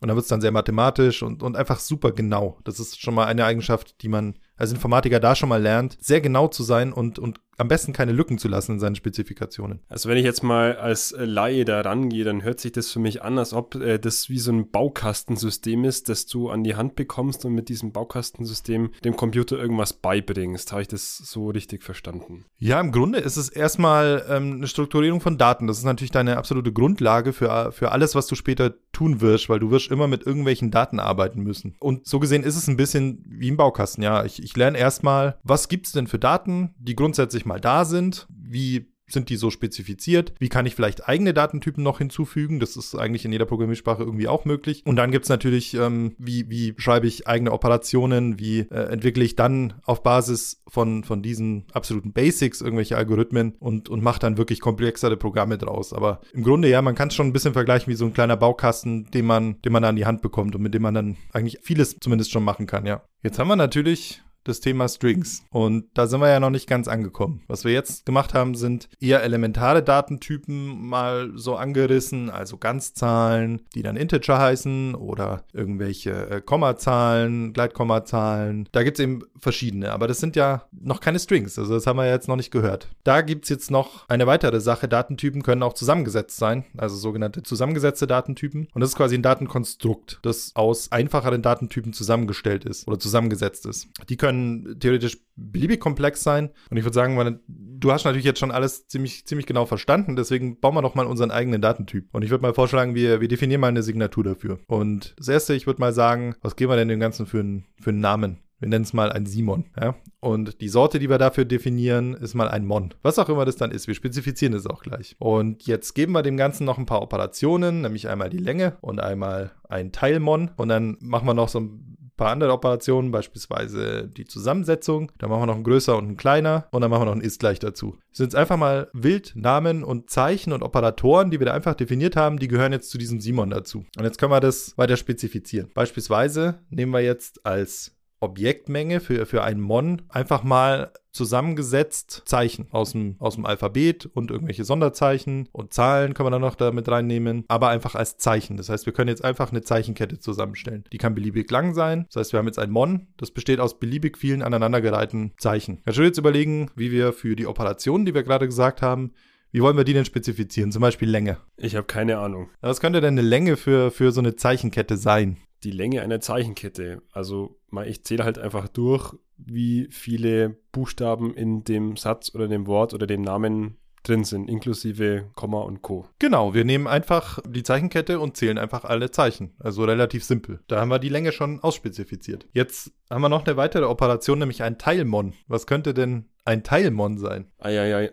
Und 0.00 0.08
dann 0.08 0.16
wird 0.16 0.24
es 0.24 0.28
dann 0.28 0.40
sehr 0.40 0.52
mathematisch 0.52 1.22
und, 1.22 1.42
und 1.42 1.56
einfach 1.56 1.80
super 1.80 2.12
genau. 2.12 2.58
Das 2.64 2.78
ist 2.78 3.00
schon 3.00 3.14
mal 3.14 3.26
eine 3.26 3.44
Eigenschaft, 3.44 4.02
die 4.02 4.08
man 4.08 4.34
als 4.56 4.72
Informatiker 4.72 5.18
da 5.20 5.34
schon 5.34 5.48
mal 5.48 5.60
lernt, 5.60 5.96
sehr 6.00 6.20
genau 6.20 6.48
zu 6.48 6.62
sein 6.62 6.92
und, 6.92 7.18
und 7.18 7.40
am 7.58 7.68
besten 7.68 7.92
keine 7.92 8.12
Lücken 8.12 8.38
zu 8.38 8.48
lassen 8.48 8.72
in 8.72 8.80
seinen 8.80 8.94
Spezifikationen. 8.94 9.80
Also 9.88 10.08
wenn 10.08 10.16
ich 10.16 10.24
jetzt 10.24 10.42
mal 10.42 10.76
als 10.76 11.12
äh, 11.12 11.24
Laie 11.24 11.64
da 11.64 11.80
rangehe, 11.80 12.24
dann 12.24 12.42
hört 12.42 12.60
sich 12.60 12.72
das 12.72 12.90
für 12.90 13.00
mich 13.00 13.22
an, 13.22 13.36
als 13.38 13.52
ob 13.52 13.74
äh, 13.74 13.98
das 13.98 14.28
wie 14.30 14.38
so 14.38 14.52
ein 14.52 14.70
Baukastensystem 14.70 15.84
ist, 15.84 16.08
das 16.08 16.26
du 16.26 16.48
an 16.50 16.62
die 16.62 16.76
Hand 16.76 16.94
bekommst 16.94 17.44
und 17.44 17.54
mit 17.54 17.68
diesem 17.68 17.92
Baukastensystem 17.92 18.90
dem 19.04 19.16
Computer 19.16 19.58
irgendwas 19.58 19.92
beibringst. 19.92 20.70
Habe 20.70 20.82
ich 20.82 20.88
das 20.88 21.18
so 21.18 21.50
richtig 21.50 21.82
verstanden? 21.82 22.44
Ja, 22.58 22.80
im 22.80 22.92
Grunde 22.92 23.18
ist 23.18 23.36
es 23.36 23.48
erstmal 23.48 24.24
ähm, 24.28 24.54
eine 24.54 24.68
Strukturierung 24.68 25.20
von 25.20 25.36
Daten. 25.36 25.66
Das 25.66 25.78
ist 25.78 25.84
natürlich 25.84 26.12
deine 26.12 26.36
absolute 26.36 26.72
Grundlage 26.72 27.32
für, 27.32 27.72
für 27.72 27.90
alles, 27.90 28.14
was 28.14 28.28
du 28.28 28.36
später 28.36 28.74
tun 28.92 29.20
wirst, 29.20 29.48
weil 29.48 29.58
du 29.58 29.70
wirst 29.72 29.90
immer 29.90 30.06
mit 30.06 30.24
irgendwelchen 30.24 30.70
Daten 30.70 31.00
arbeiten 31.00 31.42
müssen. 31.42 31.74
Und 31.80 32.06
so 32.06 32.20
gesehen 32.20 32.44
ist 32.44 32.56
es 32.56 32.68
ein 32.68 32.76
bisschen 32.76 33.24
wie 33.26 33.50
ein 33.50 33.56
Baukasten. 33.56 34.02
Ja, 34.02 34.24
ich, 34.24 34.42
ich 34.42 34.56
lerne 34.56 34.78
erstmal, 34.78 35.38
was 35.42 35.68
gibt 35.68 35.86
es 35.86 35.92
denn 35.92 36.06
für 36.06 36.18
Daten, 36.18 36.74
die 36.78 36.94
grundsätzlich 36.94 37.47
mal 37.48 37.60
da 37.60 37.84
sind, 37.84 38.28
wie 38.30 38.86
sind 39.08 39.28
die 39.30 39.36
so 39.36 39.50
spezifiziert? 39.50 40.34
Wie 40.38 40.48
kann 40.48 40.66
ich 40.66 40.74
vielleicht 40.74 41.08
eigene 41.08 41.34
Datentypen 41.34 41.82
noch 41.82 41.98
hinzufügen? 41.98 42.60
Das 42.60 42.76
ist 42.76 42.94
eigentlich 42.94 43.24
in 43.24 43.32
jeder 43.32 43.46
Programmiersprache 43.46 44.02
irgendwie 44.02 44.28
auch 44.28 44.44
möglich. 44.44 44.82
Und 44.84 44.96
dann 44.96 45.10
gibt 45.10 45.24
es 45.24 45.28
natürlich, 45.28 45.74
ähm, 45.74 46.14
wie, 46.18 46.48
wie 46.50 46.74
schreibe 46.76 47.06
ich 47.06 47.26
eigene 47.26 47.52
Operationen? 47.52 48.38
Wie 48.38 48.60
äh, 48.60 48.92
entwickle 48.92 49.24
ich 49.24 49.36
dann 49.36 49.74
auf 49.84 50.02
Basis 50.02 50.62
von, 50.68 51.04
von 51.04 51.22
diesen 51.22 51.64
absoluten 51.72 52.12
Basics 52.12 52.60
irgendwelche 52.60 52.96
Algorithmen 52.96 53.54
und, 53.58 53.88
und 53.88 54.02
mache 54.02 54.20
dann 54.20 54.36
wirklich 54.36 54.60
komplexere 54.60 55.16
Programme 55.16 55.58
draus? 55.58 55.92
Aber 55.92 56.20
im 56.32 56.44
Grunde, 56.44 56.68
ja, 56.68 56.82
man 56.82 56.94
kann 56.94 57.08
es 57.08 57.14
schon 57.14 57.26
ein 57.26 57.32
bisschen 57.32 57.54
vergleichen 57.54 57.90
wie 57.90 57.96
so 57.96 58.04
ein 58.04 58.12
kleiner 58.12 58.36
Baukasten, 58.36 59.10
den 59.10 59.26
man, 59.26 59.60
den 59.62 59.72
man 59.72 59.84
an 59.84 59.96
die 59.96 60.06
Hand 60.06 60.22
bekommt 60.22 60.54
und 60.54 60.62
mit 60.62 60.74
dem 60.74 60.82
man 60.82 60.94
dann 60.94 61.16
eigentlich 61.32 61.58
vieles 61.62 61.98
zumindest 62.00 62.30
schon 62.30 62.44
machen 62.44 62.66
kann, 62.66 62.86
ja. 62.86 63.02
Jetzt 63.22 63.38
haben 63.38 63.48
wir 63.48 63.56
natürlich 63.56 64.22
das 64.48 64.60
Thema 64.60 64.88
Strings. 64.88 65.44
Und 65.50 65.86
da 65.94 66.06
sind 66.06 66.20
wir 66.20 66.28
ja 66.28 66.40
noch 66.40 66.50
nicht 66.50 66.68
ganz 66.68 66.88
angekommen. 66.88 67.42
Was 67.46 67.64
wir 67.64 67.72
jetzt 67.72 68.06
gemacht 68.06 68.34
haben, 68.34 68.54
sind 68.54 68.88
eher 69.00 69.22
elementare 69.22 69.82
Datentypen 69.82 70.86
mal 70.86 71.32
so 71.34 71.56
angerissen, 71.56 72.30
also 72.30 72.56
Ganzzahlen, 72.56 73.62
die 73.74 73.82
dann 73.82 73.96
Integer 73.96 74.38
heißen 74.38 74.94
oder 74.94 75.44
irgendwelche 75.52 76.30
äh, 76.30 76.40
Kommazahlen, 76.40 77.52
Gleitkommazahlen. 77.52 78.68
Da 78.72 78.82
gibt 78.82 78.98
es 78.98 79.04
eben 79.04 79.22
verschiedene, 79.38 79.92
aber 79.92 80.06
das 80.08 80.18
sind 80.18 80.36
ja 80.36 80.64
noch 80.72 81.00
keine 81.00 81.18
Strings. 81.18 81.58
Also 81.58 81.74
das 81.74 81.86
haben 81.86 81.96
wir 81.96 82.08
jetzt 82.08 82.28
noch 82.28 82.36
nicht 82.36 82.50
gehört. 82.50 82.88
Da 83.04 83.20
gibt 83.20 83.44
es 83.44 83.50
jetzt 83.50 83.70
noch 83.70 84.08
eine 84.08 84.26
weitere 84.26 84.60
Sache. 84.60 84.88
Datentypen 84.88 85.42
können 85.42 85.62
auch 85.62 85.74
zusammengesetzt 85.74 86.38
sein, 86.38 86.64
also 86.76 86.96
sogenannte 86.96 87.42
zusammengesetzte 87.42 88.06
Datentypen. 88.06 88.68
Und 88.72 88.80
das 88.80 88.90
ist 88.90 88.96
quasi 88.96 89.14
ein 89.16 89.22
Datenkonstrukt, 89.22 90.20
das 90.22 90.52
aus 90.54 90.90
einfacheren 90.92 91.42
Datentypen 91.42 91.92
zusammengestellt 91.92 92.64
ist 92.64 92.86
oder 92.88 92.98
zusammengesetzt 92.98 93.66
ist. 93.66 93.88
Die 94.08 94.16
können 94.16 94.37
können 94.38 94.80
theoretisch 94.80 95.18
beliebig 95.36 95.80
komplex 95.80 96.22
sein. 96.22 96.50
Und 96.70 96.76
ich 96.76 96.84
würde 96.84 96.94
sagen, 96.94 97.40
du 97.46 97.92
hast 97.92 98.04
natürlich 98.04 98.24
jetzt 98.24 98.40
schon 98.40 98.50
alles 98.50 98.88
ziemlich, 98.88 99.26
ziemlich 99.26 99.46
genau 99.46 99.66
verstanden, 99.66 100.16
deswegen 100.16 100.60
bauen 100.60 100.74
wir 100.74 100.82
doch 100.82 100.94
mal 100.94 101.06
unseren 101.06 101.30
eigenen 101.30 101.60
Datentyp. 101.60 102.08
Und 102.12 102.22
ich 102.22 102.30
würde 102.30 102.42
mal 102.42 102.54
vorschlagen, 102.54 102.94
wir, 102.94 103.20
wir 103.20 103.28
definieren 103.28 103.60
mal 103.60 103.68
eine 103.68 103.82
Signatur 103.82 104.24
dafür. 104.24 104.58
Und 104.66 105.14
das 105.18 105.28
erste, 105.28 105.54
ich 105.54 105.66
würde 105.66 105.80
mal 105.80 105.92
sagen, 105.92 106.34
was 106.42 106.56
geben 106.56 106.72
wir 106.72 106.76
denn 106.76 106.88
dem 106.88 107.00
Ganzen 107.00 107.26
für 107.26 107.40
einen, 107.40 107.64
für 107.80 107.90
einen 107.90 108.00
Namen? 108.00 108.38
Wir 108.60 108.68
nennen 108.68 108.82
es 108.82 108.92
mal 108.92 109.12
ein 109.12 109.24
Simon. 109.24 109.66
Ja? 109.80 109.94
Und 110.18 110.60
die 110.60 110.68
Sorte, 110.68 110.98
die 110.98 111.08
wir 111.08 111.18
dafür 111.18 111.44
definieren, 111.44 112.14
ist 112.14 112.34
mal 112.34 112.48
ein 112.48 112.66
Mon. 112.66 112.92
Was 113.02 113.20
auch 113.20 113.28
immer 113.28 113.44
das 113.44 113.54
dann 113.54 113.70
ist. 113.70 113.86
Wir 113.86 113.94
spezifizieren 113.94 114.52
es 114.52 114.66
auch 114.66 114.82
gleich. 114.82 115.14
Und 115.20 115.64
jetzt 115.66 115.94
geben 115.94 116.10
wir 116.12 116.22
dem 116.22 116.36
Ganzen 116.36 116.64
noch 116.64 116.76
ein 116.76 116.86
paar 116.86 117.02
Operationen, 117.02 117.82
nämlich 117.82 118.08
einmal 118.08 118.30
die 118.30 118.38
Länge 118.38 118.76
und 118.80 118.98
einmal 118.98 119.52
ein 119.68 119.92
Teilmon. 119.92 120.50
Und 120.56 120.70
dann 120.70 120.96
machen 120.98 121.28
wir 121.28 121.34
noch 121.34 121.48
so 121.48 121.60
ein 121.60 121.97
paar 122.18 122.30
andere 122.30 122.52
Operationen, 122.52 123.10
beispielsweise 123.10 124.06
die 124.06 124.26
Zusammensetzung. 124.26 125.10
Da 125.16 125.28
machen 125.28 125.40
wir 125.42 125.46
noch 125.46 125.56
ein 125.56 125.64
größer 125.64 125.96
und 125.96 126.10
ein 126.10 126.16
kleiner 126.18 126.66
und 126.70 126.82
dann 126.82 126.90
machen 126.90 127.02
wir 127.02 127.06
noch 127.06 127.16
ein 127.16 127.22
ist 127.22 127.40
gleich 127.40 127.58
dazu. 127.58 127.96
Das 128.10 128.18
sind 128.18 128.26
jetzt 128.26 128.36
einfach 128.36 128.58
mal 128.58 128.90
Wildnamen 128.92 129.82
und 129.84 130.10
Zeichen 130.10 130.52
und 130.52 130.62
Operatoren, 130.62 131.30
die 131.30 131.40
wir 131.40 131.46
da 131.46 131.54
einfach 131.54 131.74
definiert 131.74 132.16
haben, 132.16 132.38
die 132.38 132.48
gehören 132.48 132.72
jetzt 132.72 132.90
zu 132.90 132.98
diesem 132.98 133.20
Simon 133.20 133.48
dazu. 133.48 133.86
Und 133.96 134.04
jetzt 134.04 134.18
können 134.18 134.32
wir 134.32 134.40
das 134.40 134.76
weiter 134.76 134.98
spezifizieren. 134.98 135.70
Beispielsweise 135.72 136.60
nehmen 136.68 136.92
wir 136.92 137.00
jetzt 137.00 137.46
als 137.46 137.97
Objektmenge 138.20 139.00
für, 139.00 139.26
für 139.26 139.42
ein 139.42 139.60
Mon 139.60 140.02
einfach 140.08 140.42
mal 140.42 140.92
zusammengesetzt 141.12 142.22
Zeichen 142.26 142.68
aus 142.70 142.92
dem, 142.92 143.16
aus 143.18 143.34
dem 143.34 143.44
Alphabet 143.44 144.06
und 144.06 144.30
irgendwelche 144.30 144.64
Sonderzeichen 144.64 145.48
und 145.52 145.72
Zahlen 145.74 146.14
kann 146.14 146.24
man 146.24 146.32
dann 146.32 146.40
noch 146.40 146.54
damit 146.54 146.88
reinnehmen, 146.88 147.44
aber 147.48 147.68
einfach 147.68 147.94
als 147.94 148.18
Zeichen. 148.18 148.56
Das 148.56 148.68
heißt, 148.68 148.86
wir 148.86 148.92
können 148.92 149.08
jetzt 149.08 149.24
einfach 149.24 149.50
eine 149.50 149.62
Zeichenkette 149.62 150.20
zusammenstellen. 150.20 150.84
Die 150.92 150.98
kann 150.98 151.14
beliebig 151.14 151.50
lang 151.50 151.74
sein. 151.74 152.06
Das 152.06 152.20
heißt, 152.20 152.32
wir 152.32 152.38
haben 152.38 152.46
jetzt 152.46 152.58
ein 152.58 152.70
Mon, 152.70 153.08
das 153.16 153.32
besteht 153.32 153.60
aus 153.60 153.78
beliebig 153.78 154.16
vielen 154.16 154.42
aneinandergereihten 154.42 155.32
Zeichen. 155.38 155.82
Ich 155.86 155.96
will 155.96 156.06
jetzt 156.06 156.18
überlegen, 156.18 156.70
wie 156.76 156.92
wir 156.92 157.12
für 157.12 157.34
die 157.34 157.46
Operationen, 157.46 158.06
die 158.06 158.14
wir 158.14 158.22
gerade 158.22 158.46
gesagt 158.46 158.82
haben, 158.82 159.12
wie 159.50 159.62
wollen 159.62 159.78
wir 159.78 159.84
die 159.84 159.94
denn 159.94 160.04
spezifizieren? 160.04 160.72
Zum 160.72 160.82
Beispiel 160.82 161.08
Länge. 161.08 161.38
Ich 161.56 161.74
habe 161.74 161.86
keine 161.86 162.18
Ahnung. 162.18 162.50
Was 162.60 162.80
könnte 162.80 163.00
denn 163.00 163.14
eine 163.14 163.26
Länge 163.26 163.56
für, 163.56 163.90
für 163.90 164.12
so 164.12 164.20
eine 164.20 164.36
Zeichenkette 164.36 164.98
sein? 164.98 165.38
Die 165.64 165.70
Länge 165.70 166.02
einer 166.02 166.20
Zeichenkette. 166.20 167.02
Also 167.12 167.58
ich 167.86 168.04
zähle 168.04 168.24
halt 168.24 168.38
einfach 168.38 168.68
durch, 168.68 169.14
wie 169.36 169.88
viele 169.90 170.56
Buchstaben 170.72 171.34
in 171.34 171.64
dem 171.64 171.96
Satz 171.96 172.34
oder 172.34 172.48
dem 172.48 172.66
Wort 172.66 172.94
oder 172.94 173.06
dem 173.06 173.22
Namen 173.22 173.76
drin 174.04 174.24
sind, 174.24 174.48
inklusive 174.48 175.30
Komma 175.34 175.60
und 175.60 175.82
Co. 175.82 176.06
Genau, 176.18 176.54
wir 176.54 176.64
nehmen 176.64 176.86
einfach 176.86 177.40
die 177.46 177.62
Zeichenkette 177.62 178.20
und 178.20 178.36
zählen 178.36 178.56
einfach 178.56 178.84
alle 178.84 179.10
Zeichen. 179.10 179.54
Also 179.58 179.84
relativ 179.84 180.24
simpel. 180.24 180.60
Da 180.68 180.80
haben 180.80 180.88
wir 180.88 180.98
die 180.98 181.08
Länge 181.08 181.32
schon 181.32 181.60
ausspezifiziert. 181.60 182.46
Jetzt 182.52 182.92
haben 183.10 183.22
wir 183.22 183.28
noch 183.28 183.44
eine 183.44 183.56
weitere 183.56 183.84
Operation, 183.84 184.38
nämlich 184.38 184.62
ein 184.62 184.78
Teilmon. 184.78 185.34
Was 185.46 185.66
könnte 185.66 185.94
denn 185.94 186.28
ein 186.48 186.62
Teilmon 186.64 187.18
sein? 187.18 187.46
Eieiei, 187.58 188.10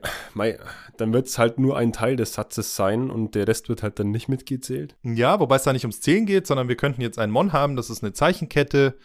dann 0.97 1.13
wird 1.13 1.27
es 1.27 1.37
halt 1.37 1.57
nur 1.57 1.77
ein 1.77 1.93
Teil 1.93 2.15
des 2.15 2.33
Satzes 2.33 2.75
sein 2.75 3.09
und 3.09 3.33
der 3.33 3.47
Rest 3.47 3.69
wird 3.69 3.81
halt 3.81 3.99
dann 3.99 4.11
nicht 4.11 4.29
mitgezählt. 4.29 4.95
Ja, 5.03 5.39
wobei 5.39 5.55
es 5.55 5.63
da 5.63 5.73
nicht 5.73 5.85
ums 5.85 6.01
Zählen 6.01 6.25
geht, 6.25 6.45
sondern 6.45 6.67
wir 6.67 6.75
könnten 6.75 7.01
jetzt 7.01 7.17
ein 7.17 7.31
Mon 7.31 7.53
haben, 7.53 7.75
das 7.75 7.89
ist 7.89 8.03
eine 8.03 8.13
Zeichenkette 8.13 8.95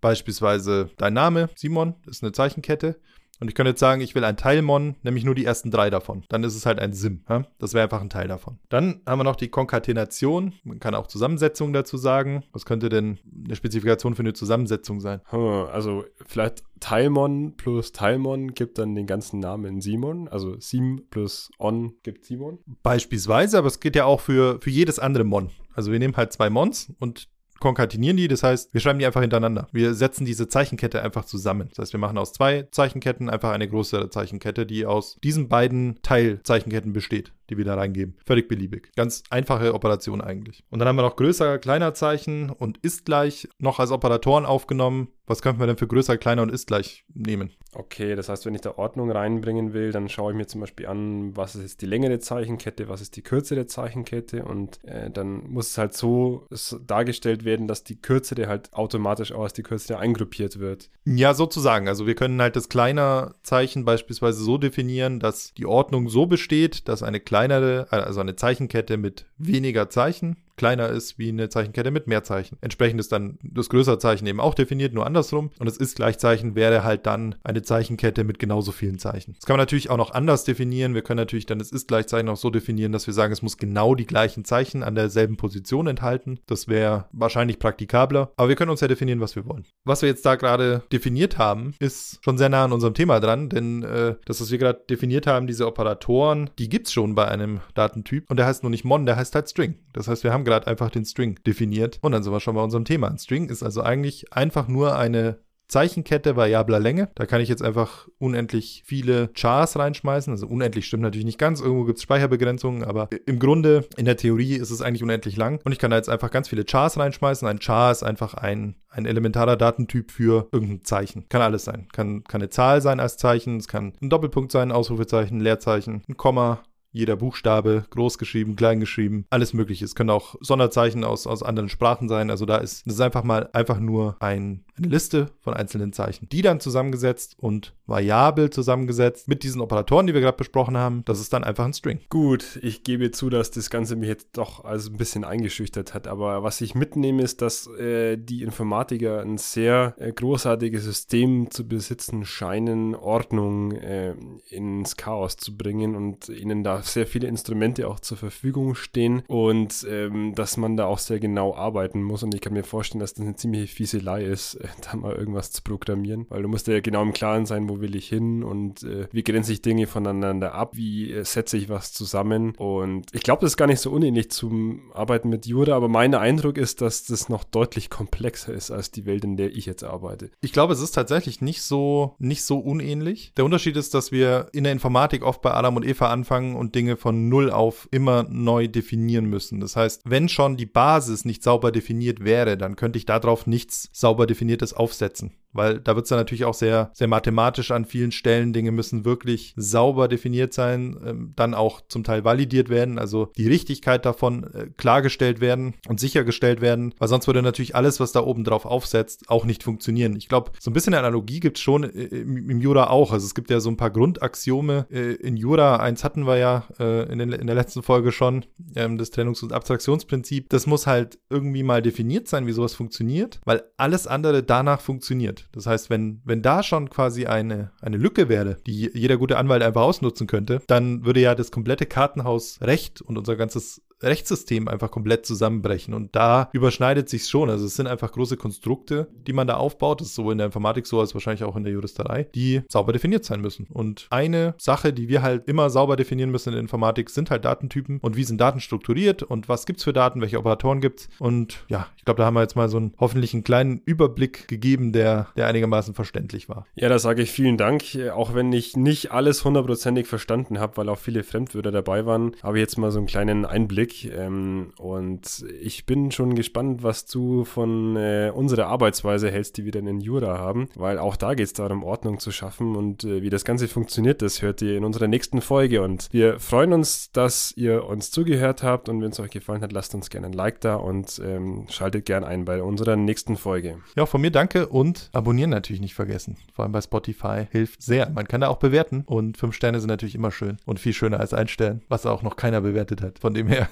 Beispielsweise 0.00 0.90
dein 0.96 1.12
Name, 1.12 1.50
Simon, 1.54 1.94
ist 2.06 2.22
eine 2.22 2.32
Zeichenkette. 2.32 2.98
Und 3.40 3.48
ich 3.48 3.54
könnte 3.54 3.70
jetzt 3.70 3.80
sagen, 3.80 4.02
ich 4.02 4.14
will 4.14 4.24
ein 4.24 4.36
Teilmon, 4.36 4.96
nämlich 5.02 5.24
nur 5.24 5.34
die 5.34 5.46
ersten 5.46 5.70
drei 5.70 5.88
davon. 5.88 6.24
Dann 6.28 6.44
ist 6.44 6.54
es 6.54 6.66
halt 6.66 6.78
ein 6.78 6.92
Sim. 6.92 7.24
Ja? 7.28 7.46
Das 7.58 7.72
wäre 7.72 7.84
einfach 7.84 8.02
ein 8.02 8.10
Teil 8.10 8.28
davon. 8.28 8.58
Dann 8.68 9.00
haben 9.06 9.18
wir 9.18 9.24
noch 9.24 9.36
die 9.36 9.48
Konkatenation. 9.48 10.52
Man 10.62 10.78
kann 10.78 10.94
auch 10.94 11.06
Zusammensetzung 11.06 11.72
dazu 11.72 11.96
sagen. 11.96 12.44
Was 12.52 12.66
könnte 12.66 12.90
denn 12.90 13.18
eine 13.44 13.56
Spezifikation 13.56 14.14
für 14.14 14.20
eine 14.20 14.34
Zusammensetzung 14.34 15.00
sein? 15.00 15.22
Also 15.30 16.04
vielleicht 16.26 16.62
Teilmon 16.80 17.56
plus 17.56 17.92
Teilmon 17.92 18.52
gibt 18.52 18.78
dann 18.78 18.94
den 18.94 19.06
ganzen 19.06 19.40
Namen 19.40 19.80
Simon. 19.80 20.28
Also 20.28 20.58
Sim 20.60 21.06
plus 21.10 21.50
On 21.58 21.94
gibt 22.02 22.26
Simon. 22.26 22.58
Beispielsweise, 22.82 23.58
aber 23.58 23.68
es 23.68 23.80
geht 23.80 23.96
ja 23.96 24.04
auch 24.04 24.20
für, 24.20 24.60
für 24.60 24.70
jedes 24.70 24.98
andere 24.98 25.24
Mon. 25.24 25.50
Also 25.74 25.92
wir 25.92 25.98
nehmen 25.98 26.16
halt 26.16 26.32
zwei 26.32 26.50
Mons 26.50 26.92
und 26.98 27.28
konkatinieren 27.60 28.16
die. 28.16 28.28
Das 28.28 28.42
heißt, 28.42 28.74
wir 28.74 28.80
schreiben 28.80 28.98
die 28.98 29.06
einfach 29.06 29.20
hintereinander. 29.20 29.68
Wir 29.72 29.94
setzen 29.94 30.24
diese 30.24 30.48
Zeichenkette 30.48 31.02
einfach 31.02 31.24
zusammen. 31.24 31.68
Das 31.70 31.78
heißt, 31.78 31.92
wir 31.92 32.00
machen 32.00 32.18
aus 32.18 32.32
zwei 32.32 32.66
Zeichenketten 32.70 33.30
einfach 33.30 33.52
eine 33.52 33.68
größere 33.68 34.10
Zeichenkette, 34.10 34.66
die 34.66 34.86
aus 34.86 35.18
diesen 35.22 35.48
beiden 35.48 36.00
Teilzeichenketten 36.02 36.92
besteht 36.92 37.32
die 37.50 37.58
wir 37.58 37.64
da 37.64 37.74
reingeben. 37.74 38.16
Völlig 38.24 38.48
beliebig. 38.48 38.92
Ganz 38.96 39.22
einfache 39.30 39.74
Operation 39.74 40.20
eigentlich. 40.20 40.64
Und 40.70 40.78
dann 40.78 40.88
haben 40.88 40.96
wir 40.96 41.02
noch 41.02 41.16
größer, 41.16 41.58
kleiner 41.58 41.94
Zeichen 41.94 42.50
und 42.50 42.78
ist 42.78 43.04
gleich 43.04 43.48
noch 43.58 43.78
als 43.78 43.90
Operatoren 43.90 44.46
aufgenommen. 44.46 45.08
Was 45.26 45.42
könnten 45.42 45.60
wir 45.60 45.66
denn 45.66 45.76
für 45.76 45.86
größer, 45.86 46.18
kleiner 46.18 46.42
und 46.42 46.50
ist 46.50 46.66
gleich 46.66 47.04
nehmen? 47.14 47.52
Okay, 47.72 48.16
das 48.16 48.28
heißt, 48.28 48.46
wenn 48.46 48.54
ich 48.56 48.62
da 48.62 48.76
Ordnung 48.78 49.12
reinbringen 49.12 49.72
will, 49.72 49.92
dann 49.92 50.08
schaue 50.08 50.32
ich 50.32 50.36
mir 50.36 50.46
zum 50.46 50.60
Beispiel 50.60 50.86
an, 50.86 51.36
was 51.36 51.54
ist 51.54 51.62
jetzt 51.62 51.82
die 51.82 51.86
längere 51.86 52.18
Zeichenkette, 52.18 52.88
was 52.88 53.00
ist 53.00 53.14
die 53.14 53.22
kürzere 53.22 53.66
Zeichenkette 53.66 54.44
und 54.44 54.84
äh, 54.84 55.08
dann 55.08 55.48
muss 55.48 55.68
es 55.70 55.78
halt 55.78 55.94
so 55.94 56.48
dargestellt 56.84 57.44
werden, 57.44 57.68
dass 57.68 57.84
die 57.84 58.00
kürzere 58.00 58.48
halt 58.48 58.72
automatisch 58.72 59.30
auch 59.30 59.44
als 59.44 59.52
die 59.52 59.62
kürzere 59.62 59.98
eingruppiert 59.98 60.58
wird. 60.58 60.90
Ja, 61.04 61.32
sozusagen. 61.32 61.86
Also 61.86 62.08
wir 62.08 62.16
können 62.16 62.42
halt 62.42 62.56
das 62.56 62.68
kleiner 62.68 63.36
Zeichen 63.44 63.84
beispielsweise 63.84 64.42
so 64.42 64.58
definieren, 64.58 65.20
dass 65.20 65.54
die 65.54 65.66
Ordnung 65.66 66.08
so 66.08 66.26
besteht, 66.26 66.88
dass 66.88 67.04
eine 67.04 67.20
kleine 67.20 67.39
kleinere, 67.40 67.86
also 67.90 68.20
eine 68.20 68.36
Zeichenkette 68.36 68.96
mit 68.98 69.24
weniger 69.38 69.88
Zeichen 69.88 70.36
kleiner 70.60 70.90
ist 70.90 71.18
wie 71.18 71.30
eine 71.30 71.48
Zeichenkette 71.48 71.90
mit 71.90 72.06
mehr 72.06 72.22
Zeichen. 72.22 72.58
Entsprechend 72.60 73.00
ist 73.00 73.12
dann 73.12 73.38
das 73.42 73.70
größere 73.70 73.98
Zeichen 73.98 74.26
eben 74.26 74.40
auch 74.40 74.54
definiert, 74.54 74.92
nur 74.92 75.06
andersrum. 75.06 75.52
Und 75.58 75.64
das 75.64 75.78
Ist-Gleichzeichen 75.78 76.54
wäre 76.54 76.84
halt 76.84 77.06
dann 77.06 77.34
eine 77.42 77.62
Zeichenkette 77.62 78.24
mit 78.24 78.38
genauso 78.38 78.70
vielen 78.70 78.98
Zeichen. 78.98 79.32
Das 79.32 79.46
kann 79.46 79.54
man 79.54 79.62
natürlich 79.62 79.88
auch 79.88 79.96
noch 79.96 80.10
anders 80.10 80.44
definieren. 80.44 80.92
Wir 80.92 81.00
können 81.00 81.16
natürlich 81.16 81.46
dann 81.46 81.60
das 81.60 81.72
Ist-Gleichzeichen 81.72 82.28
auch 82.28 82.36
so 82.36 82.50
definieren, 82.50 82.92
dass 82.92 83.06
wir 83.06 83.14
sagen, 83.14 83.32
es 83.32 83.40
muss 83.40 83.56
genau 83.56 83.94
die 83.94 84.06
gleichen 84.06 84.44
Zeichen 84.44 84.82
an 84.82 84.94
derselben 84.94 85.38
Position 85.38 85.86
enthalten. 85.86 86.40
Das 86.44 86.68
wäre 86.68 87.06
wahrscheinlich 87.12 87.58
praktikabler. 87.58 88.30
Aber 88.36 88.50
wir 88.50 88.56
können 88.56 88.70
uns 88.70 88.82
ja 88.82 88.88
definieren, 88.88 89.22
was 89.22 89.36
wir 89.36 89.46
wollen. 89.46 89.64
Was 89.86 90.02
wir 90.02 90.10
jetzt 90.10 90.26
da 90.26 90.34
gerade 90.34 90.82
definiert 90.92 91.38
haben, 91.38 91.72
ist 91.78 92.18
schon 92.22 92.36
sehr 92.36 92.50
nah 92.50 92.66
an 92.66 92.72
unserem 92.72 92.92
Thema 92.92 93.18
dran, 93.18 93.48
denn 93.48 93.82
äh, 93.82 94.16
das, 94.26 94.42
was 94.42 94.50
wir 94.50 94.58
gerade 94.58 94.80
definiert 94.90 95.26
haben, 95.26 95.46
diese 95.46 95.66
Operatoren, 95.66 96.50
die 96.58 96.68
gibt 96.68 96.88
es 96.88 96.92
schon 96.92 97.14
bei 97.14 97.26
einem 97.28 97.60
Datentyp. 97.72 98.30
Und 98.30 98.36
der 98.36 98.44
heißt 98.44 98.62
nur 98.62 98.68
nicht 98.68 98.84
Mon, 98.84 99.06
der 99.06 99.16
heißt 99.16 99.34
halt 99.34 99.48
String. 99.48 99.76
Das 99.94 100.06
heißt, 100.06 100.22
wir 100.22 100.34
haben 100.34 100.44
gerade 100.50 100.66
einfach 100.66 100.90
den 100.90 101.04
String 101.04 101.38
definiert. 101.46 101.98
Und 102.02 102.12
dann 102.12 102.22
sind 102.22 102.32
wir 102.32 102.40
schon 102.40 102.54
bei 102.54 102.62
unserem 102.62 102.84
Thema. 102.84 103.08
Ein 103.08 103.18
String 103.18 103.48
ist 103.48 103.62
also 103.62 103.82
eigentlich 103.82 104.32
einfach 104.32 104.68
nur 104.68 104.96
eine 104.96 105.38
Zeichenkette 105.70 106.36
variabler 106.36 106.80
Länge. 106.80 107.10
Da 107.14 107.26
kann 107.26 107.40
ich 107.40 107.48
jetzt 107.48 107.62
einfach 107.62 108.08
unendlich 108.18 108.82
viele 108.84 109.28
Chars 109.34 109.78
reinschmeißen. 109.78 110.32
Also 110.32 110.46
unendlich 110.48 110.86
stimmt 110.86 111.04
natürlich 111.04 111.24
nicht 111.24 111.38
ganz. 111.38 111.60
Irgendwo 111.60 111.84
gibt 111.84 111.98
es 111.98 112.02
Speicherbegrenzungen, 112.02 112.84
aber 112.84 113.08
im 113.26 113.38
Grunde, 113.38 113.86
in 113.96 114.04
der 114.04 114.16
Theorie 114.16 114.56
ist 114.56 114.70
es 114.70 114.82
eigentlich 114.82 115.02
unendlich 115.02 115.36
lang. 115.36 115.60
Und 115.64 115.72
ich 115.72 115.78
kann 115.78 115.92
da 115.92 115.96
jetzt 115.96 116.10
einfach 116.10 116.30
ganz 116.30 116.48
viele 116.48 116.64
Chars 116.64 116.98
reinschmeißen. 116.98 117.46
Ein 117.46 117.60
Char 117.60 117.92
ist 117.92 118.02
einfach 118.02 118.34
ein, 118.34 118.74
ein 118.88 119.06
elementarer 119.06 119.56
Datentyp 119.56 120.10
für 120.10 120.48
irgendein 120.50 120.84
Zeichen. 120.84 121.28
Kann 121.28 121.40
alles 121.42 121.64
sein. 121.64 121.86
Kann, 121.92 122.24
kann 122.24 122.40
eine 122.40 122.50
Zahl 122.50 122.82
sein 122.82 122.98
als 122.98 123.16
Zeichen. 123.16 123.58
Es 123.58 123.68
kann 123.68 123.92
ein 124.02 124.10
Doppelpunkt 124.10 124.50
sein, 124.50 124.72
Ausrufezeichen, 124.72 125.38
Leerzeichen, 125.38 126.02
ein 126.08 126.16
Komma, 126.16 126.62
jeder 126.92 127.16
Buchstabe, 127.16 127.84
groß 127.90 128.18
geschrieben, 128.18 128.56
klein 128.56 128.80
geschrieben, 128.80 129.24
alles 129.30 129.52
mögliche. 129.52 129.84
Es 129.84 129.94
können 129.94 130.10
auch 130.10 130.34
Sonderzeichen 130.40 131.04
aus, 131.04 131.26
aus 131.26 131.42
anderen 131.42 131.68
Sprachen 131.68 132.08
sein. 132.08 132.30
Also 132.30 132.46
da 132.46 132.56
ist, 132.56 132.86
ist 132.86 133.00
einfach 133.00 133.24
mal 133.24 133.48
einfach 133.52 133.78
nur 133.78 134.16
ein, 134.20 134.64
eine 134.80 134.92
Liste 134.92 135.30
von 135.40 135.54
einzelnen 135.54 135.92
Zeichen, 135.92 136.28
die 136.28 136.42
dann 136.42 136.60
zusammengesetzt 136.60 137.36
und 137.38 137.74
variabel 137.86 138.50
zusammengesetzt 138.50 139.28
mit 139.28 139.42
diesen 139.42 139.60
Operatoren, 139.60 140.06
die 140.06 140.14
wir 140.14 140.20
gerade 140.20 140.36
besprochen 140.36 140.76
haben. 140.76 141.02
Das 141.04 141.20
ist 141.20 141.32
dann 141.32 141.44
einfach 141.44 141.64
ein 141.64 141.74
String. 141.74 142.00
Gut, 142.08 142.58
ich 142.62 142.84
gebe 142.84 143.10
zu, 143.10 143.28
dass 143.28 143.50
das 143.50 143.68
Ganze 143.68 143.96
mich 143.96 144.08
jetzt 144.08 144.28
doch 144.34 144.64
also 144.64 144.90
ein 144.90 144.96
bisschen 144.96 145.24
eingeschüchtert 145.24 145.92
hat. 145.92 146.06
Aber 146.06 146.42
was 146.42 146.60
ich 146.60 146.74
mitnehme, 146.74 147.22
ist, 147.22 147.42
dass 147.42 147.66
äh, 147.66 148.16
die 148.16 148.42
Informatiker 148.42 149.20
ein 149.20 149.38
sehr 149.38 149.94
äh, 149.98 150.12
großartiges 150.12 150.84
System 150.84 151.50
zu 151.50 151.66
besitzen 151.66 152.24
scheinen, 152.24 152.94
Ordnung 152.94 153.72
äh, 153.72 154.14
ins 154.48 154.96
Chaos 154.96 155.36
zu 155.36 155.56
bringen 155.56 155.96
und 155.96 156.28
ihnen 156.28 156.64
da 156.64 156.82
sehr 156.82 157.06
viele 157.06 157.28
Instrumente 157.28 157.88
auch 157.88 158.00
zur 158.00 158.16
Verfügung 158.16 158.74
stehen 158.74 159.22
und 159.26 159.86
ähm, 159.88 160.34
dass 160.34 160.56
man 160.56 160.76
da 160.76 160.86
auch 160.86 160.98
sehr 160.98 161.18
genau 161.18 161.54
arbeiten 161.54 162.02
muss. 162.02 162.22
Und 162.22 162.34
ich 162.34 162.40
kann 162.40 162.52
mir 162.52 162.64
vorstellen, 162.64 163.00
dass 163.00 163.14
das 163.14 163.24
eine 163.24 163.36
ziemliche 163.36 163.66
Fieselei 163.66 164.24
ist, 164.24 164.54
äh, 164.54 164.68
da 164.90 164.96
mal 164.96 165.14
irgendwas 165.14 165.52
zu 165.52 165.62
programmieren, 165.62 166.26
weil 166.28 166.42
du 166.42 166.48
musst 166.48 166.66
ja 166.66 166.80
genau 166.80 167.02
im 167.02 167.12
Klaren 167.12 167.46
sein, 167.46 167.68
wo 167.68 167.80
will 167.80 167.94
ich 167.94 168.08
hin 168.08 168.42
und 168.42 168.82
äh, 168.82 169.08
wie 169.12 169.22
grenze 169.22 169.52
ich 169.52 169.62
Dinge 169.62 169.86
voneinander 169.86 170.54
ab, 170.54 170.76
wie 170.76 171.12
äh, 171.12 171.24
setze 171.24 171.56
ich 171.56 171.68
was 171.68 171.92
zusammen. 171.92 172.54
Und 172.56 173.06
ich 173.12 173.22
glaube, 173.22 173.42
das 173.42 173.52
ist 173.52 173.56
gar 173.56 173.66
nicht 173.66 173.80
so 173.80 173.90
unähnlich 173.90 174.30
zum 174.30 174.92
Arbeiten 174.92 175.28
mit 175.28 175.46
Jura, 175.46 175.74
aber 175.74 175.88
mein 175.88 176.14
Eindruck 176.14 176.58
ist, 176.58 176.80
dass 176.80 177.04
das 177.04 177.28
noch 177.28 177.44
deutlich 177.44 177.90
komplexer 177.90 178.52
ist 178.52 178.70
als 178.70 178.90
die 178.90 179.06
Welt, 179.06 179.24
in 179.24 179.36
der 179.36 179.54
ich 179.54 179.66
jetzt 179.66 179.84
arbeite. 179.84 180.30
Ich 180.40 180.52
glaube, 180.52 180.72
es 180.72 180.80
ist 180.80 180.92
tatsächlich 180.92 181.40
nicht 181.40 181.62
so, 181.62 182.14
nicht 182.18 182.44
so 182.44 182.58
unähnlich. 182.58 183.32
Der 183.36 183.44
Unterschied 183.44 183.76
ist, 183.76 183.94
dass 183.94 184.12
wir 184.12 184.48
in 184.52 184.64
der 184.64 184.72
Informatik 184.72 185.22
oft 185.24 185.42
bei 185.42 185.52
Adam 185.52 185.76
und 185.76 185.86
Eva 185.86 186.10
anfangen 186.10 186.56
und 186.56 186.74
Dinge 186.74 186.96
von 186.96 187.28
Null 187.28 187.50
auf 187.50 187.88
immer 187.90 188.24
neu 188.28 188.68
definieren 188.68 189.26
müssen. 189.26 189.60
Das 189.60 189.76
heißt, 189.76 190.02
wenn 190.04 190.28
schon 190.28 190.56
die 190.56 190.66
Basis 190.66 191.24
nicht 191.24 191.42
sauber 191.42 191.72
definiert 191.72 192.24
wäre, 192.24 192.56
dann 192.56 192.76
könnte 192.76 192.98
ich 192.98 193.06
darauf 193.06 193.46
nichts 193.46 193.88
sauber 193.92 194.26
definiertes 194.50 194.74
aufsetzen 194.74 195.32
weil 195.52 195.80
da 195.80 195.96
wird 195.96 196.04
es 196.04 196.10
dann 196.10 196.18
natürlich 196.18 196.44
auch 196.44 196.54
sehr, 196.54 196.90
sehr 196.94 197.08
mathematisch 197.08 197.70
an 197.70 197.84
vielen 197.84 198.12
Stellen. 198.12 198.52
Dinge 198.52 198.72
müssen 198.72 199.04
wirklich 199.04 199.54
sauber 199.56 200.08
definiert 200.08 200.52
sein, 200.52 200.98
ähm, 201.04 201.32
dann 201.36 201.54
auch 201.54 201.80
zum 201.88 202.04
Teil 202.04 202.24
validiert 202.24 202.68
werden, 202.68 202.98
also 202.98 203.30
die 203.36 203.48
Richtigkeit 203.48 204.04
davon 204.04 204.44
äh, 204.54 204.66
klargestellt 204.76 205.40
werden 205.40 205.74
und 205.88 206.00
sichergestellt 206.00 206.60
werden, 206.60 206.94
weil 206.98 207.08
sonst 207.08 207.26
würde 207.26 207.42
natürlich 207.42 207.74
alles, 207.74 208.00
was 208.00 208.12
da 208.12 208.20
oben 208.20 208.44
drauf 208.44 208.64
aufsetzt, 208.64 209.28
auch 209.28 209.44
nicht 209.44 209.62
funktionieren. 209.62 210.16
Ich 210.16 210.28
glaube, 210.28 210.52
so 210.60 210.70
ein 210.70 210.74
bisschen 210.74 210.94
Analogie 210.94 211.40
gibt 211.40 211.58
es 211.58 211.62
schon 211.62 211.84
äh, 211.84 211.88
im, 211.88 212.50
im, 212.50 212.60
Jura 212.60 212.90
auch. 212.90 213.12
Also 213.12 213.26
es 213.26 213.34
gibt 213.34 213.50
ja 213.50 213.60
so 213.60 213.70
ein 213.70 213.76
paar 213.76 213.90
Grundaxiome 213.90 214.86
äh, 214.90 215.14
in 215.14 215.36
Jura. 215.36 215.76
Eins 215.76 216.04
hatten 216.04 216.26
wir 216.26 216.36
ja 216.36 216.64
äh, 216.78 217.10
in, 217.10 217.18
den, 217.18 217.32
in, 217.32 217.46
der 217.46 217.56
letzten 217.56 217.82
Folge 217.82 218.12
schon, 218.12 218.44
ähm, 218.76 218.98
das 218.98 219.12
Trennungs- 219.12 219.42
und 219.42 219.52
Abstraktionsprinzip. 219.52 220.48
Das 220.50 220.66
muss 220.66 220.86
halt 220.86 221.18
irgendwie 221.28 221.62
mal 221.62 221.82
definiert 221.82 222.28
sein, 222.28 222.46
wie 222.46 222.52
sowas 222.52 222.74
funktioniert, 222.74 223.40
weil 223.44 223.62
alles 223.76 224.06
andere 224.06 224.42
danach 224.42 224.80
funktioniert. 224.80 225.39
Das 225.52 225.66
heißt, 225.66 225.90
wenn, 225.90 226.20
wenn 226.24 226.42
da 226.42 226.62
schon 226.62 226.90
quasi 226.90 227.26
eine, 227.26 227.70
eine 227.80 227.96
Lücke 227.96 228.28
wäre, 228.28 228.56
die 228.66 228.90
jeder 228.94 229.16
gute 229.16 229.38
Anwalt 229.38 229.62
einfach 229.62 229.82
ausnutzen 229.82 230.26
könnte, 230.26 230.62
dann 230.66 231.04
würde 231.04 231.20
ja 231.20 231.34
das 231.34 231.50
komplette 231.50 231.86
Kartenhaus 231.86 232.60
Recht 232.60 233.02
und 233.02 233.18
unser 233.18 233.36
ganzes 233.36 233.82
Rechtssystem 234.02 234.68
einfach 234.68 234.90
komplett 234.90 235.26
zusammenbrechen. 235.26 235.94
Und 235.94 236.14
da 236.16 236.48
überschneidet 236.52 237.08
sich 237.08 237.26
schon. 237.26 237.50
Also 237.50 237.66
es 237.66 237.76
sind 237.76 237.86
einfach 237.86 238.12
große 238.12 238.36
Konstrukte, 238.36 239.08
die 239.26 239.32
man 239.32 239.46
da 239.46 239.56
aufbaut. 239.56 240.00
Das 240.00 240.08
ist 240.08 240.14
sowohl 240.14 240.32
in 240.32 240.38
der 240.38 240.46
Informatik 240.46 240.86
so 240.86 241.00
als 241.00 241.14
wahrscheinlich 241.14 241.44
auch 241.44 241.56
in 241.56 241.64
der 241.64 241.72
Juristerei, 241.72 242.24
die 242.34 242.62
sauber 242.68 242.92
definiert 242.92 243.24
sein 243.24 243.40
müssen. 243.40 243.66
Und 243.70 244.06
eine 244.10 244.54
Sache, 244.58 244.92
die 244.92 245.08
wir 245.08 245.22
halt 245.22 245.48
immer 245.48 245.70
sauber 245.70 245.96
definieren 245.96 246.30
müssen 246.30 246.50
in 246.50 246.54
der 246.54 246.62
Informatik, 246.62 247.10
sind 247.10 247.30
halt 247.30 247.44
Datentypen 247.44 247.98
und 248.00 248.16
wie 248.16 248.24
sind 248.24 248.40
Daten 248.40 248.60
strukturiert 248.60 249.22
und 249.22 249.48
was 249.48 249.66
gibt's 249.66 249.84
für 249.84 249.92
Daten, 249.92 250.20
welche 250.20 250.38
Operatoren 250.38 250.80
gibt's. 250.80 251.08
Und 251.18 251.64
ja, 251.68 251.86
ich 251.96 252.04
glaube, 252.04 252.18
da 252.18 252.26
haben 252.26 252.34
wir 252.34 252.42
jetzt 252.42 252.56
mal 252.56 252.68
so 252.68 252.78
einen 252.78 252.94
hoffentlich 252.98 253.34
einen 253.34 253.44
kleinen 253.44 253.80
Überblick 253.84 254.48
gegeben, 254.48 254.92
der, 254.92 255.28
der 255.36 255.46
einigermaßen 255.46 255.94
verständlich 255.94 256.48
war. 256.48 256.66
Ja, 256.74 256.88
da 256.88 256.98
sage 256.98 257.22
ich 257.22 257.30
vielen 257.30 257.56
Dank. 257.56 257.84
Auch 258.14 258.34
wenn 258.34 258.52
ich 258.52 258.76
nicht 258.76 259.12
alles 259.12 259.44
hundertprozentig 259.44 260.06
verstanden 260.06 260.58
habe, 260.58 260.76
weil 260.76 260.88
auch 260.88 260.98
viele 260.98 261.22
Fremdwörter 261.22 261.72
dabei 261.72 262.06
waren, 262.06 262.36
habe 262.42 262.58
ich 262.58 262.62
jetzt 262.62 262.78
mal 262.78 262.90
so 262.90 262.98
einen 262.98 263.06
kleinen 263.06 263.44
Einblick 263.44 263.89
Blick. 263.90 264.12
Ähm, 264.16 264.72
und 264.78 265.44
ich 265.60 265.86
bin 265.86 266.10
schon 266.10 266.34
gespannt, 266.34 266.82
was 266.82 267.06
du 267.06 267.44
von 267.44 267.96
äh, 267.96 268.32
unserer 268.34 268.66
Arbeitsweise 268.66 269.30
hältst, 269.30 269.56
die 269.56 269.64
wir 269.64 269.72
dann 269.72 269.86
in 269.86 270.00
Jura 270.00 270.38
haben, 270.38 270.68
weil 270.74 270.98
auch 270.98 271.16
da 271.16 271.34
geht 271.34 271.46
es 271.46 271.52
darum, 271.52 271.82
Ordnung 271.82 272.18
zu 272.18 272.30
schaffen 272.30 272.76
und 272.76 273.04
äh, 273.04 273.22
wie 273.22 273.30
das 273.30 273.44
Ganze 273.44 273.68
funktioniert, 273.68 274.22
das 274.22 274.42
hört 274.42 274.62
ihr 274.62 274.76
in 274.76 274.84
unserer 274.84 275.08
nächsten 275.08 275.40
Folge. 275.40 275.82
Und 275.82 276.08
wir 276.12 276.38
freuen 276.38 276.72
uns, 276.72 277.10
dass 277.12 277.52
ihr 277.56 277.84
uns 277.84 278.10
zugehört 278.10 278.62
habt 278.62 278.88
und 278.88 279.02
wenn 279.02 279.10
es 279.10 279.20
euch 279.20 279.30
gefallen 279.30 279.62
hat, 279.62 279.72
lasst 279.72 279.94
uns 279.94 280.10
gerne 280.10 280.28
ein 280.28 280.32
Like 280.32 280.60
da 280.60 280.76
und 280.76 281.20
ähm, 281.24 281.66
schaltet 281.68 282.06
gerne 282.06 282.26
ein 282.26 282.44
bei 282.44 282.62
unserer 282.62 282.96
nächsten 282.96 283.36
Folge. 283.36 283.78
Ja, 283.96 284.06
von 284.06 284.20
mir 284.20 284.30
danke 284.30 284.68
und 284.68 285.10
abonnieren 285.12 285.50
natürlich 285.50 285.80
nicht 285.80 285.94
vergessen. 285.94 286.36
Vor 286.52 286.64
allem 286.64 286.72
bei 286.72 286.80
Spotify 286.80 287.46
hilft 287.50 287.82
sehr. 287.82 288.08
Man 288.10 288.28
kann 288.28 288.40
da 288.40 288.48
auch 288.48 288.58
bewerten 288.58 289.02
und 289.06 289.36
fünf 289.36 289.54
Sterne 289.54 289.80
sind 289.80 289.88
natürlich 289.88 290.14
immer 290.14 290.30
schön 290.30 290.58
und 290.66 290.78
viel 290.78 290.92
schöner 290.92 291.20
als 291.20 291.34
ein 291.34 291.48
Stern, 291.48 291.82
was 291.88 292.06
auch 292.06 292.22
noch 292.22 292.36
keiner 292.36 292.60
bewertet 292.60 293.02
hat. 293.02 293.18
Von 293.18 293.34
dem 293.34 293.48
her 293.48 293.68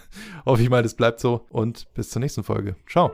hoffe 0.46 0.62
ich 0.62 0.70
mal, 0.70 0.82
das 0.82 0.94
bleibt 0.94 1.20
so 1.20 1.46
und 1.50 1.92
bis 1.94 2.10
zur 2.10 2.20
nächsten 2.20 2.44
Folge. 2.44 2.76
Ciao. 2.86 3.10